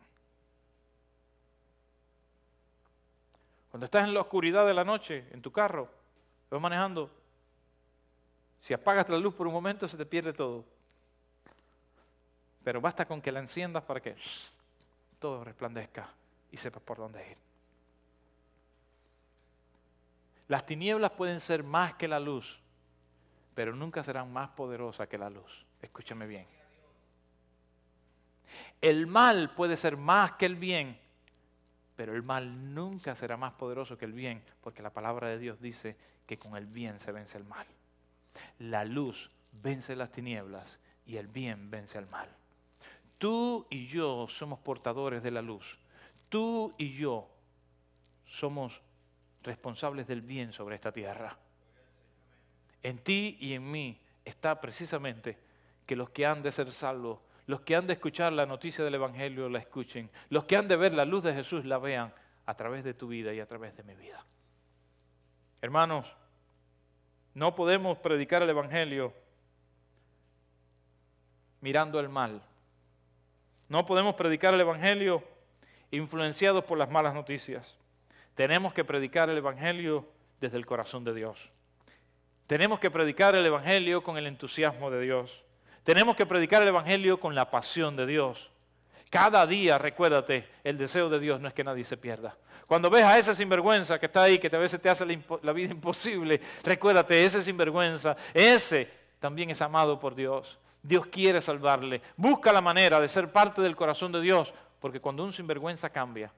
Cuando 3.71 3.85
estás 3.85 4.07
en 4.07 4.13
la 4.13 4.21
oscuridad 4.21 4.67
de 4.67 4.73
la 4.75 4.83
noche, 4.83 5.25
en 5.31 5.41
tu 5.41 5.51
carro, 5.51 5.89
vas 6.51 6.61
manejando, 6.61 7.09
si 8.59 8.75
apagas 8.75 9.09
la 9.09 9.17
luz 9.17 9.33
por 9.33 9.47
un 9.47 9.53
momento 9.53 9.87
se 9.87 9.97
te 9.97 10.05
pierde 10.05 10.31
todo. 10.31 10.63
Pero 12.63 12.79
basta 12.79 13.07
con 13.07 13.19
que 13.19 13.31
la 13.31 13.39
enciendas 13.39 13.81
para 13.83 13.99
que 13.99 14.15
todo 15.17 15.43
resplandezca 15.43 16.07
y 16.51 16.57
sepas 16.57 16.83
por 16.83 16.99
dónde 16.99 17.31
ir. 17.31 17.37
Las 20.47 20.63
tinieblas 20.67 21.09
pueden 21.13 21.39
ser 21.39 21.63
más 21.63 21.95
que 21.95 22.07
la 22.07 22.19
luz, 22.19 22.59
pero 23.53 23.75
nunca 23.75 24.03
serán 24.03 24.31
más 24.31 24.49
poderosas 24.49 25.07
que 25.07 25.17
la 25.17 25.29
luz. 25.29 25.65
Escúchame 25.81 26.27
bien. 26.27 26.47
El 28.81 29.07
mal 29.07 29.53
puede 29.55 29.77
ser 29.77 29.97
más 29.97 30.33
que 30.33 30.45
el 30.45 30.55
bien, 30.55 30.99
pero 31.95 32.15
el 32.15 32.23
mal 32.23 32.73
nunca 32.73 33.15
será 33.15 33.37
más 33.37 33.53
poderoso 33.53 33.97
que 33.97 34.05
el 34.05 34.13
bien, 34.13 34.43
porque 34.61 34.81
la 34.81 34.91
palabra 34.91 35.27
de 35.29 35.39
Dios 35.39 35.61
dice 35.61 35.95
que 36.25 36.37
con 36.37 36.55
el 36.55 36.65
bien 36.65 36.99
se 36.99 37.11
vence 37.11 37.37
el 37.37 37.45
mal. 37.45 37.67
La 38.59 38.85
luz 38.85 39.31
vence 39.51 39.95
las 39.95 40.11
tinieblas 40.11 40.79
y 41.05 41.17
el 41.17 41.27
bien 41.27 41.69
vence 41.69 41.97
al 41.97 42.09
mal. 42.09 42.29
Tú 43.17 43.67
y 43.69 43.87
yo 43.87 44.27
somos 44.27 44.59
portadores 44.59 45.23
de 45.23 45.31
la 45.31 45.41
luz. 45.41 45.77
Tú 46.29 46.73
y 46.77 46.93
yo 46.93 47.29
somos 48.25 48.81
responsables 49.43 50.07
del 50.07 50.21
bien 50.21 50.51
sobre 50.51 50.75
esta 50.75 50.91
tierra. 50.91 51.37
En 52.83 52.99
ti 52.99 53.37
y 53.39 53.53
en 53.53 53.69
mí 53.69 53.99
está 54.25 54.59
precisamente 54.61 55.37
que 55.85 55.95
los 55.95 56.09
que 56.09 56.25
han 56.25 56.43
de 56.43 56.51
ser 56.51 56.71
salvos, 56.71 57.19
los 57.47 57.61
que 57.61 57.75
han 57.75 57.87
de 57.87 57.93
escuchar 57.93 58.31
la 58.33 58.45
noticia 58.45 58.83
del 58.83 58.95
Evangelio 58.95 59.49
la 59.49 59.59
escuchen, 59.59 60.09
los 60.29 60.45
que 60.45 60.55
han 60.55 60.67
de 60.67 60.75
ver 60.75 60.93
la 60.93 61.05
luz 61.05 61.23
de 61.23 61.33
Jesús 61.33 61.65
la 61.65 61.77
vean 61.77 62.13
a 62.45 62.55
través 62.55 62.83
de 62.83 62.93
tu 62.93 63.07
vida 63.07 63.33
y 63.33 63.39
a 63.39 63.45
través 63.45 63.75
de 63.75 63.83
mi 63.83 63.95
vida. 63.95 64.23
Hermanos, 65.61 66.05
no 67.33 67.55
podemos 67.55 67.97
predicar 67.97 68.43
el 68.43 68.49
Evangelio 68.49 69.13
mirando 71.61 71.99
el 71.99 72.09
mal. 72.09 72.41
No 73.69 73.85
podemos 73.85 74.15
predicar 74.15 74.53
el 74.53 74.61
Evangelio 74.61 75.23
influenciados 75.89 76.65
por 76.65 76.77
las 76.77 76.89
malas 76.89 77.13
noticias. 77.13 77.77
Tenemos 78.35 78.73
que 78.73 78.83
predicar 78.83 79.29
el 79.29 79.37
Evangelio 79.37 80.07
desde 80.41 80.57
el 80.57 80.65
corazón 80.65 81.03
de 81.03 81.13
Dios. 81.13 81.52
Tenemos 82.47 82.79
que 82.79 82.91
predicar 82.91 83.35
el 83.35 83.45
Evangelio 83.45 84.03
con 84.03 84.17
el 84.17 84.27
entusiasmo 84.27 84.91
de 84.91 85.01
Dios. 85.01 85.43
Tenemos 85.83 86.15
que 86.15 86.25
predicar 86.25 86.61
el 86.61 86.67
Evangelio 86.69 87.19
con 87.19 87.35
la 87.35 87.49
pasión 87.49 87.95
de 87.95 88.05
Dios. 88.05 88.49
Cada 89.09 89.45
día, 89.45 89.77
recuérdate, 89.77 90.47
el 90.63 90.77
deseo 90.77 91.09
de 91.09 91.19
Dios 91.19 91.39
no 91.39 91.47
es 91.47 91.53
que 91.53 91.63
nadie 91.63 91.83
se 91.83 91.97
pierda. 91.97 92.35
Cuando 92.67 92.89
ves 92.89 93.03
a 93.03 93.17
ese 93.17 93.35
sinvergüenza 93.35 93.99
que 93.99 94.07
está 94.07 94.23
ahí, 94.23 94.39
que 94.39 94.53
a 94.53 94.59
veces 94.59 94.81
te 94.81 94.89
hace 94.89 95.05
la, 95.41 95.53
vida 95.53 95.71
imposible, 95.71 96.41
recuérdate, 96.63 97.23
ese 97.23 97.43
sinvergüenza, 97.43 98.15
ese 98.33 98.89
también 99.19 99.49
es 99.49 99.61
amado 99.61 99.99
por 99.99 100.15
Dios. 100.15 100.57
Dios 100.81 101.05
quiere 101.07 101.39
salvarle. 101.41 102.01
Busca 102.17 102.51
la 102.51 102.61
manera 102.61 102.99
de 102.99 103.07
ser 103.07 103.31
parte 103.31 103.61
del 103.61 103.75
corazón 103.75 104.11
de 104.11 104.21
Dios, 104.21 104.53
porque 104.79 104.99
cuando 104.99 105.23
un 105.23 105.31
sinvergüenza 105.31 105.89
cambia, 105.89 106.31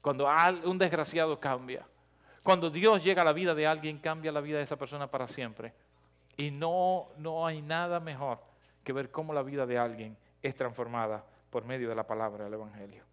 cuando 0.00 0.28
un 0.64 0.78
desgraciado 0.78 1.38
cambia, 1.38 1.84
cuando 2.42 2.70
Dios 2.70 3.04
llega 3.04 3.22
a 3.22 3.24
la 3.24 3.32
vida 3.32 3.54
de 3.54 3.66
alguien, 3.66 3.98
cambia 3.98 4.32
la 4.32 4.40
vida 4.40 4.58
de 4.58 4.64
esa 4.64 4.76
persona 4.76 5.10
para 5.10 5.26
siempre. 5.26 5.72
Y 6.36 6.50
no, 6.50 7.08
no 7.18 7.46
hay 7.46 7.60
nada 7.60 8.00
mejor 8.00 8.38
que 8.82 8.92
ver 8.92 9.10
cómo 9.10 9.32
la 9.32 9.42
vida 9.42 9.66
de 9.66 9.78
alguien 9.78 10.16
es 10.42 10.54
transformada 10.54 11.24
por 11.50 11.64
medio 11.64 11.88
de 11.88 11.94
la 11.94 12.06
palabra 12.06 12.44
del 12.44 12.54
Evangelio. 12.54 13.04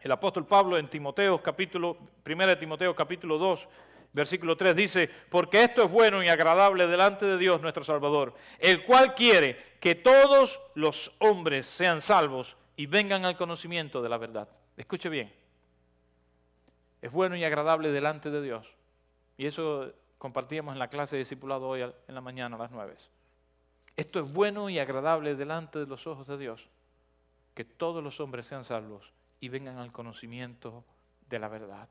El 0.00 0.12
apóstol 0.12 0.46
Pablo 0.46 0.76
en 0.76 0.88
Timoteo, 0.88 1.42
capítulo, 1.42 1.96
1 2.26 2.58
Timoteo 2.58 2.94
capítulo 2.94 3.38
2, 3.38 3.68
versículo 4.12 4.56
3 4.56 4.76
dice, 4.76 5.10
porque 5.30 5.62
esto 5.62 5.84
es 5.84 5.90
bueno 5.90 6.22
y 6.22 6.28
agradable 6.28 6.86
delante 6.86 7.24
de 7.24 7.38
Dios 7.38 7.62
nuestro 7.62 7.84
Salvador, 7.84 8.34
el 8.58 8.84
cual 8.84 9.14
quiere 9.14 9.56
que 9.80 9.94
todos 9.94 10.60
los 10.74 11.12
hombres 11.18 11.66
sean 11.66 12.00
salvos 12.00 12.56
y 12.76 12.86
vengan 12.86 13.24
al 13.24 13.36
conocimiento 13.36 14.02
de 14.02 14.08
la 14.08 14.18
verdad. 14.18 14.48
Escuche 14.76 15.08
bien, 15.08 15.32
es 17.02 17.10
bueno 17.10 17.36
y 17.36 17.44
agradable 17.44 17.90
delante 17.90 18.30
de 18.30 18.40
Dios. 18.40 18.66
Y 19.36 19.46
eso 19.46 19.92
compartíamos 20.18 20.72
en 20.72 20.78
la 20.78 20.88
clase 20.88 21.16
de 21.16 21.20
discipulado 21.20 21.68
hoy 21.68 21.82
en 21.82 22.14
la 22.14 22.20
mañana 22.20 22.54
a 22.56 22.60
las 22.60 22.70
9. 22.70 22.94
Esto 23.96 24.20
es 24.20 24.32
bueno 24.32 24.70
y 24.70 24.78
agradable 24.78 25.34
delante 25.34 25.80
de 25.80 25.86
los 25.86 26.06
ojos 26.06 26.28
de 26.28 26.38
Dios, 26.38 26.68
que 27.54 27.64
todos 27.64 28.02
los 28.02 28.20
hombres 28.20 28.46
sean 28.46 28.64
salvos 28.64 29.12
y 29.40 29.48
vengan 29.48 29.78
al 29.78 29.90
conocimiento 29.90 30.84
de 31.28 31.38
la 31.40 31.48
verdad. 31.48 31.88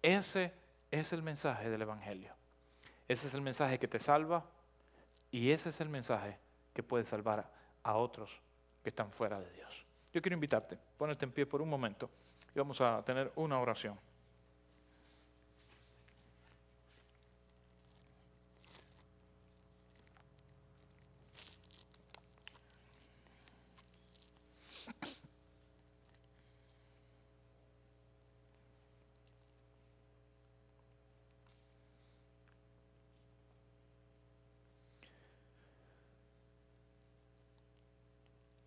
Ese 0.00 0.52
es 0.90 1.12
el 1.12 1.22
mensaje 1.22 1.68
del 1.68 1.82
Evangelio. 1.82 2.32
Ese 3.08 3.26
es 3.26 3.34
el 3.34 3.42
mensaje 3.42 3.78
que 3.78 3.88
te 3.88 3.98
salva 3.98 4.44
y 5.30 5.50
ese 5.50 5.70
es 5.70 5.80
el 5.80 5.88
mensaje 5.88 6.38
que 6.72 6.82
puede 6.82 7.04
salvar 7.04 7.50
a 7.82 7.96
otros 7.96 8.40
que 8.82 8.90
están 8.90 9.10
fuera 9.10 9.40
de 9.40 9.50
Dios. 9.50 9.84
Yo 10.12 10.22
quiero 10.22 10.34
invitarte, 10.34 10.78
ponerte 10.96 11.24
en 11.24 11.32
pie 11.32 11.44
por 11.44 11.60
un 11.60 11.68
momento 11.68 12.08
y 12.54 12.58
vamos 12.58 12.80
a 12.80 13.02
tener 13.04 13.32
una 13.34 13.58
oración. 13.58 13.98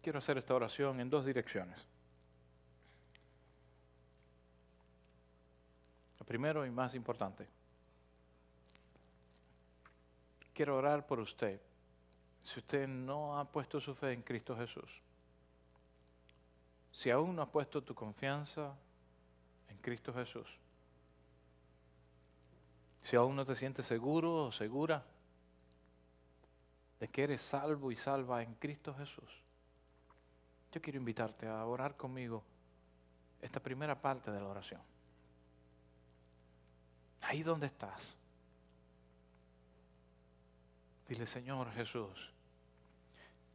Quiero 0.08 0.20
hacer 0.20 0.38
esta 0.38 0.56
oración 0.56 1.02
en 1.02 1.10
dos 1.10 1.26
direcciones. 1.26 1.86
Lo 6.17 6.26
primero 6.26 6.65
y 6.65 6.72
más 6.72 6.96
importante, 6.96 7.46
quiero 10.54 10.78
orar 10.78 11.06
por 11.06 11.20
usted. 11.20 11.60
Si 12.41 12.58
usted 12.58 12.88
no 12.88 13.38
ha 13.38 13.43
puesto 13.52 13.82
su 13.82 13.93
fe 13.96 14.13
en 14.13 14.22
Cristo 14.22 14.56
Jesús, 14.56 14.89
si 16.93 17.10
aún 17.10 17.36
no 17.36 17.41
ha 17.41 17.52
puesto 17.52 17.84
tu 17.84 17.93
confianza 17.93 18.74
en 19.67 19.78
Cristo 19.80 20.13
Jesús, 20.13 20.48
si 23.04 23.17
aún 23.17 23.36
no 23.36 23.46
te 23.46 23.56
sientes 23.56 23.86
seguro 23.86 24.46
o 24.46 24.52
segura 24.54 25.04
de 26.98 27.10
que 27.10 27.24
eres 27.24 27.41
salvo 27.41 27.91
y 27.91 27.98
salva 27.98 28.41
en 28.41 28.54
Cristo 28.54 28.96
Jesús, 28.96 29.47
yo 30.78 30.82
quiero 30.82 31.00
invitarte 31.00 31.48
a 31.48 31.66
orar 31.66 31.98
conmigo 31.98 32.44
esta 33.42 33.60
primera 33.60 34.00
parte 34.00 34.30
de 34.30 34.40
la 34.40 34.48
oración. 34.48 34.80
Ahí 37.22 37.42
donde 37.42 37.66
estás. 37.66 38.16
Dile, 41.08 41.26
Señor 41.26 41.72
Jesús, 41.72 42.32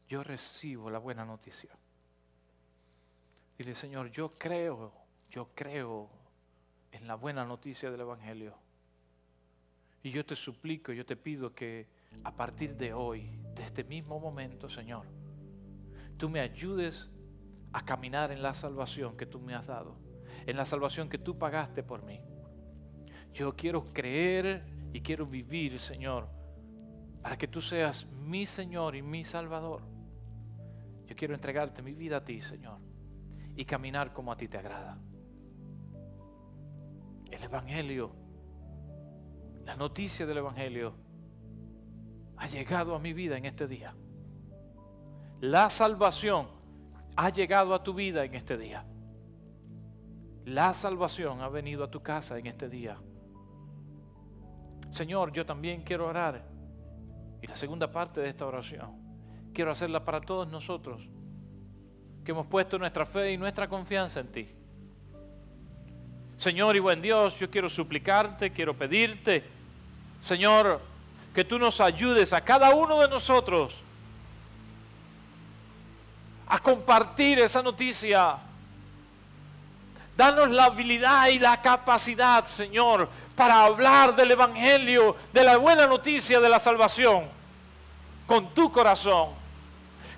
yo 0.09 0.25
recibo 0.25 0.91
la 0.91 0.99
buena 0.99 1.25
noticia. 1.25 1.71
Dile, 3.57 3.77
Señor, 3.77 4.11
yo 4.11 4.31
creo, 4.31 4.93
yo 5.31 5.51
creo 5.55 6.11
en 6.91 7.07
la 7.07 7.15
buena 7.15 7.45
noticia 7.45 7.89
del 7.93 8.01
Evangelio. 8.01 8.57
Y 10.03 10.11
yo 10.11 10.27
te 10.27 10.35
suplico, 10.35 10.93
yo 10.93 11.07
te 11.07 11.15
pido 11.15 11.55
que 11.55 11.87
a 12.25 12.33
partir 12.33 12.75
de 12.75 12.93
hoy, 12.93 13.31
de 13.55 13.63
este 13.63 13.85
mismo 13.85 14.19
momento, 14.19 14.69
Señor, 14.69 15.07
tú 16.16 16.29
me 16.29 16.40
ayudes 16.40 17.11
a 17.72 17.85
caminar 17.85 18.33
en 18.33 18.42
la 18.42 18.55
salvación 18.55 19.16
que 19.16 19.27
tú 19.27 19.40
me 19.40 19.55
has 19.55 19.66
dado, 19.66 19.96
en 20.46 20.57
la 20.57 20.64
salvación 20.64 21.09
que 21.09 21.18
tú 21.18 21.38
pagaste 21.38 21.83
por 21.83 22.02
mí. 22.02 22.21
Yo 23.33 23.56
quiero 23.56 23.85
creer 23.85 24.65
y 24.92 25.00
quiero 25.00 25.27
vivir, 25.27 25.81
Señor, 25.81 26.29
para 27.23 27.38
que 27.38 27.48
tú 27.48 27.60
seas 27.60 28.06
mi 28.06 28.44
Señor 28.46 28.94
y 28.94 29.02
mi 29.02 29.25
Salvador. 29.25 29.83
Yo 31.06 31.17
quiero 31.17 31.35
entregarte 31.35 31.83
mi 31.83 31.94
vida 31.94 32.19
a 32.19 32.25
ti, 32.25 32.40
Señor, 32.40 32.79
y 33.56 33.65
caminar 33.65 34.13
como 34.13 34.33
a 34.33 34.37
ti 34.37 34.48
te 34.48 34.58
agrada. 34.58 34.98
El 37.31 37.42
Evangelio, 37.42 38.15
la 39.65 39.77
noticia 39.77 40.27
del 40.27 40.38
Evangelio, 40.38 40.94
ha 42.37 42.46
llegado 42.48 42.94
a 42.94 42.98
mi 42.98 43.13
vida 43.13 43.38
en 43.38 43.46
este 43.46 43.67
día. 43.67 43.94
La 45.43 45.71
salvación 45.71 46.47
ha 47.17 47.29
llegado 47.29 47.75
a 47.75 47.83
tu 47.83 47.93
vida 47.93 48.25
en 48.25 48.33
este 48.37 48.57
día. 48.57 48.85
La 50.45 50.73
salvación 50.73 51.40
ha 51.40 51.49
venido 51.49 51.83
a 51.83 51.90
tu 51.90 52.01
casa 52.01 52.38
en 52.38 52.47
este 52.47 52.69
día. 52.69 52.97
Señor, 54.90 55.33
yo 55.33 55.45
también 55.45 55.83
quiero 55.83 56.07
orar. 56.07 56.45
Y 57.40 57.49
la 57.49 57.57
segunda 57.57 57.90
parte 57.90 58.21
de 58.21 58.29
esta 58.29 58.47
oración, 58.47 58.93
quiero 59.53 59.73
hacerla 59.73 60.05
para 60.05 60.21
todos 60.21 60.47
nosotros, 60.47 61.09
que 62.25 62.31
hemos 62.31 62.47
puesto 62.47 62.79
nuestra 62.79 63.05
fe 63.05 63.33
y 63.33 63.37
nuestra 63.37 63.69
confianza 63.69 64.21
en 64.21 64.31
ti. 64.31 64.49
Señor 66.37 66.77
y 66.77 66.79
buen 66.79 67.03
Dios, 67.03 67.37
yo 67.40 67.51
quiero 67.51 67.69
suplicarte, 67.69 68.53
quiero 68.53 68.79
pedirte, 68.79 69.43
Señor, 70.21 70.81
que 71.35 71.45
tú 71.45 71.59
nos 71.59 71.81
ayudes 71.81 72.33
a 72.33 72.43
cada 72.43 72.73
uno 72.77 73.01
de 73.01 73.09
nosotros 73.09 73.82
a 76.53 76.59
compartir 76.59 77.38
esa 77.38 77.63
noticia. 77.63 78.37
Danos 80.15 80.50
la 80.50 80.67
habilidad 80.67 81.29
y 81.29 81.38
la 81.38 81.63
capacidad, 81.63 82.44
Señor, 82.44 83.09
para 83.35 83.65
hablar 83.65 84.15
del 84.15 84.33
Evangelio, 84.33 85.17
de 85.33 85.44
la 85.44 85.57
buena 85.57 85.87
noticia 85.87 86.40
de 86.40 86.50
la 86.50 86.61
salvación, 86.61 87.25
con 88.27 88.53
tu 88.53 88.71
corazón 88.71 89.31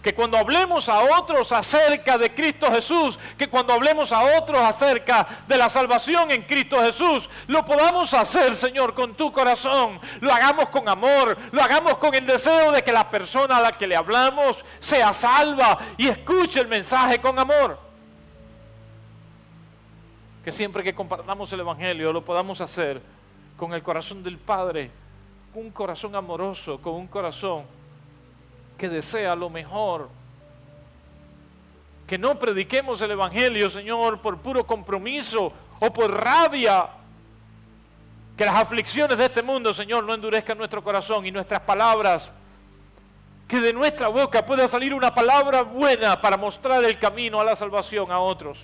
que 0.04 0.14
cuando 0.14 0.36
hablemos 0.36 0.90
a 0.90 1.00
otros 1.18 1.50
acerca 1.50 2.18
de 2.18 2.34
Cristo 2.34 2.70
Jesús, 2.70 3.18
que 3.38 3.48
cuando 3.48 3.72
hablemos 3.72 4.12
a 4.12 4.38
otros 4.38 4.60
acerca 4.60 5.26
de 5.48 5.56
la 5.56 5.70
salvación 5.70 6.30
en 6.30 6.42
Cristo 6.42 6.76
Jesús, 6.76 7.30
lo 7.46 7.64
podamos 7.64 8.12
hacer, 8.12 8.54
Señor, 8.54 8.92
con 8.92 9.14
tu 9.14 9.32
corazón, 9.32 9.98
lo 10.20 10.30
hagamos 10.30 10.68
con 10.68 10.86
amor, 10.90 11.38
lo 11.50 11.62
hagamos 11.62 11.96
con 11.96 12.14
el 12.14 12.26
deseo 12.26 12.70
de 12.70 12.82
que 12.82 12.92
la 12.92 13.08
persona 13.08 13.56
a 13.56 13.62
la 13.62 13.72
que 13.72 13.86
le 13.86 13.96
hablamos 13.96 14.62
sea 14.78 15.14
salva 15.14 15.78
y 15.96 16.06
escuche 16.06 16.60
el 16.60 16.68
mensaje 16.68 17.18
con 17.18 17.38
amor. 17.38 17.78
Que 20.44 20.52
siempre 20.52 20.84
que 20.84 20.94
compartamos 20.94 21.50
el 21.54 21.60
Evangelio 21.60 22.12
lo 22.12 22.22
podamos 22.22 22.60
hacer 22.60 23.00
con 23.56 23.72
el 23.72 23.82
corazón 23.82 24.22
del 24.22 24.36
Padre, 24.36 24.90
con 25.54 25.62
un 25.62 25.70
corazón 25.70 26.14
amoroso, 26.14 26.78
con 26.82 26.92
un 26.92 27.06
corazón 27.06 27.64
que 28.76 28.88
desea 28.88 29.34
lo 29.34 29.50
mejor. 29.50 30.08
Que 32.06 32.18
no 32.18 32.38
prediquemos 32.38 33.00
el 33.00 33.12
Evangelio, 33.12 33.70
Señor, 33.70 34.20
por 34.20 34.38
puro 34.38 34.66
compromiso 34.66 35.52
o 35.80 35.92
por 35.92 36.12
rabia. 36.12 36.88
Que 38.36 38.44
las 38.44 38.56
aflicciones 38.56 39.16
de 39.16 39.26
este 39.26 39.42
mundo, 39.42 39.72
Señor, 39.72 40.04
no 40.04 40.14
endurezcan 40.14 40.58
nuestro 40.58 40.82
corazón 40.82 41.24
y 41.24 41.30
nuestras 41.30 41.60
palabras. 41.60 42.32
Que 43.48 43.60
de 43.60 43.72
nuestra 43.72 44.08
boca 44.08 44.44
pueda 44.44 44.66
salir 44.68 44.92
una 44.92 45.14
palabra 45.14 45.62
buena 45.62 46.20
para 46.20 46.36
mostrar 46.36 46.84
el 46.84 46.98
camino 46.98 47.40
a 47.40 47.44
la 47.44 47.56
salvación 47.56 48.10
a 48.10 48.18
otros. 48.18 48.58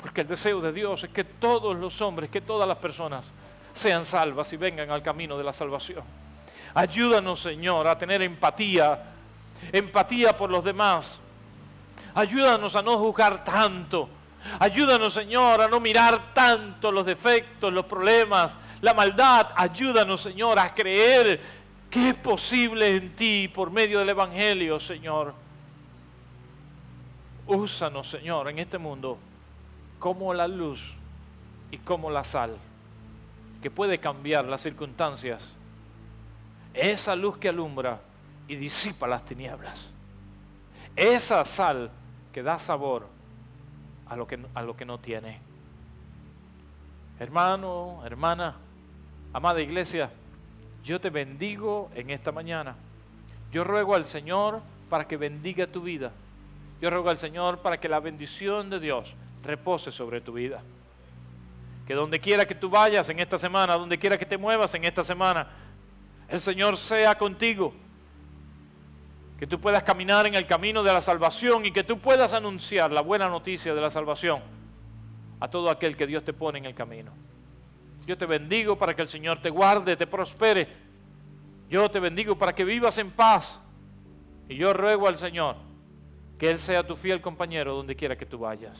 Porque 0.00 0.20
el 0.20 0.28
deseo 0.28 0.60
de 0.60 0.72
Dios 0.72 1.02
es 1.04 1.10
que 1.10 1.24
todos 1.24 1.76
los 1.76 2.00
hombres, 2.00 2.30
que 2.30 2.40
todas 2.40 2.68
las 2.68 2.78
personas 2.78 3.32
sean 3.74 4.04
salvas 4.04 4.52
y 4.52 4.56
vengan 4.56 4.90
al 4.90 5.02
camino 5.02 5.36
de 5.36 5.44
la 5.44 5.52
salvación. 5.52 6.04
Ayúdanos, 6.74 7.40
Señor, 7.40 7.88
a 7.88 7.98
tener 7.98 8.22
empatía 8.22 9.15
empatía 9.72 10.36
por 10.36 10.50
los 10.50 10.64
demás. 10.64 11.18
Ayúdanos 12.14 12.74
a 12.76 12.82
no 12.82 12.98
juzgar 12.98 13.44
tanto. 13.44 14.08
Ayúdanos, 14.58 15.12
Señor, 15.12 15.60
a 15.60 15.68
no 15.68 15.80
mirar 15.80 16.32
tanto 16.32 16.92
los 16.92 17.04
defectos, 17.04 17.72
los 17.72 17.84
problemas, 17.84 18.56
la 18.80 18.94
maldad. 18.94 19.48
Ayúdanos, 19.56 20.20
Señor, 20.20 20.58
a 20.58 20.72
creer 20.72 21.40
que 21.90 22.10
es 22.10 22.16
posible 22.16 22.96
en 22.96 23.12
ti 23.14 23.48
por 23.52 23.70
medio 23.70 23.98
del 23.98 24.08
Evangelio, 24.10 24.78
Señor. 24.78 25.34
Úsanos, 27.46 28.08
Señor, 28.08 28.48
en 28.48 28.58
este 28.58 28.78
mundo 28.78 29.18
como 29.98 30.34
la 30.34 30.46
luz 30.46 30.80
y 31.70 31.78
como 31.78 32.10
la 32.10 32.24
sal, 32.24 32.56
que 33.62 33.70
puede 33.70 33.98
cambiar 33.98 34.44
las 34.44 34.62
circunstancias. 34.62 35.48
Esa 36.74 37.16
luz 37.16 37.38
que 37.38 37.48
alumbra 37.48 38.00
y 38.48 38.56
disipa 38.56 39.06
las 39.06 39.24
tinieblas. 39.24 39.90
Esa 40.94 41.44
sal 41.44 41.90
que 42.32 42.42
da 42.42 42.58
sabor 42.58 43.06
a 44.08 44.16
lo 44.16 44.26
que, 44.26 44.38
a 44.54 44.62
lo 44.62 44.76
que 44.76 44.84
no 44.84 44.98
tiene. 44.98 45.40
Hermano, 47.18 48.02
hermana, 48.04 48.56
amada 49.32 49.60
iglesia, 49.60 50.10
yo 50.84 51.00
te 51.00 51.10
bendigo 51.10 51.90
en 51.94 52.10
esta 52.10 52.32
mañana. 52.32 52.76
Yo 53.52 53.64
ruego 53.64 53.94
al 53.94 54.04
Señor 54.04 54.60
para 54.88 55.06
que 55.06 55.16
bendiga 55.16 55.66
tu 55.66 55.82
vida. 55.82 56.12
Yo 56.80 56.90
ruego 56.90 57.10
al 57.10 57.18
Señor 57.18 57.58
para 57.58 57.80
que 57.80 57.88
la 57.88 58.00
bendición 58.00 58.70
de 58.70 58.80
Dios 58.80 59.14
repose 59.42 59.90
sobre 59.90 60.20
tu 60.20 60.32
vida. 60.32 60.62
Que 61.86 61.94
donde 61.94 62.20
quiera 62.20 62.46
que 62.46 62.54
tú 62.54 62.68
vayas 62.68 63.08
en 63.08 63.18
esta 63.18 63.38
semana, 63.38 63.74
donde 63.74 63.98
quiera 63.98 64.18
que 64.18 64.26
te 64.26 64.36
muevas 64.36 64.74
en 64.74 64.84
esta 64.84 65.02
semana, 65.02 65.48
el 66.28 66.40
Señor 66.40 66.76
sea 66.76 67.16
contigo 67.16 67.72
que 69.38 69.46
tú 69.46 69.60
puedas 69.60 69.82
caminar 69.82 70.26
en 70.26 70.34
el 70.34 70.46
camino 70.46 70.82
de 70.82 70.92
la 70.92 71.00
salvación 71.00 71.66
y 71.66 71.70
que 71.70 71.84
tú 71.84 71.98
puedas 71.98 72.32
anunciar 72.32 72.90
la 72.90 73.02
buena 73.02 73.28
noticia 73.28 73.74
de 73.74 73.80
la 73.80 73.90
salvación 73.90 74.40
a 75.40 75.48
todo 75.48 75.70
aquel 75.70 75.96
que 75.96 76.06
Dios 76.06 76.24
te 76.24 76.32
pone 76.32 76.58
en 76.58 76.64
el 76.64 76.74
camino. 76.74 77.12
Yo 78.06 78.16
te 78.16 78.24
bendigo 78.24 78.78
para 78.78 78.94
que 78.94 79.02
el 79.02 79.08
Señor 79.08 79.42
te 79.42 79.50
guarde, 79.50 79.96
te 79.96 80.06
prospere. 80.06 80.68
Yo 81.68 81.90
te 81.90 82.00
bendigo 82.00 82.38
para 82.38 82.54
que 82.54 82.64
vivas 82.64 82.96
en 82.98 83.10
paz. 83.10 83.60
Y 84.48 84.56
yo 84.56 84.72
ruego 84.72 85.08
al 85.08 85.16
Señor 85.16 85.56
que 86.38 86.48
Él 86.48 86.58
sea 86.58 86.86
tu 86.86 86.96
fiel 86.96 87.20
compañero 87.20 87.74
donde 87.74 87.96
quiera 87.96 88.16
que 88.16 88.24
tú 88.24 88.38
vayas. 88.38 88.78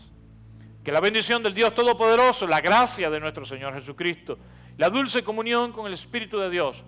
Que 0.84 0.92
la 0.92 1.00
bendición 1.00 1.42
del 1.42 1.52
Dios 1.52 1.74
Todopoderoso, 1.74 2.46
la 2.46 2.60
gracia 2.60 3.10
de 3.10 3.18
nuestro 3.18 3.44
Señor 3.44 3.74
Jesucristo, 3.74 4.38
la 4.78 4.88
dulce 4.88 5.24
comunión 5.24 5.72
con 5.72 5.86
el 5.86 5.94
Espíritu 5.94 6.38
de 6.38 6.48
Dios 6.48 6.84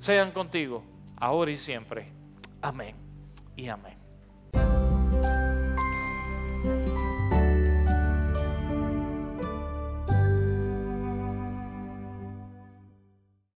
sean 0.00 0.32
contigo, 0.32 0.82
ahora 1.16 1.52
y 1.52 1.56
siempre. 1.56 2.19
Amém 2.62 2.94
e 3.56 3.68
amém. 3.68 3.99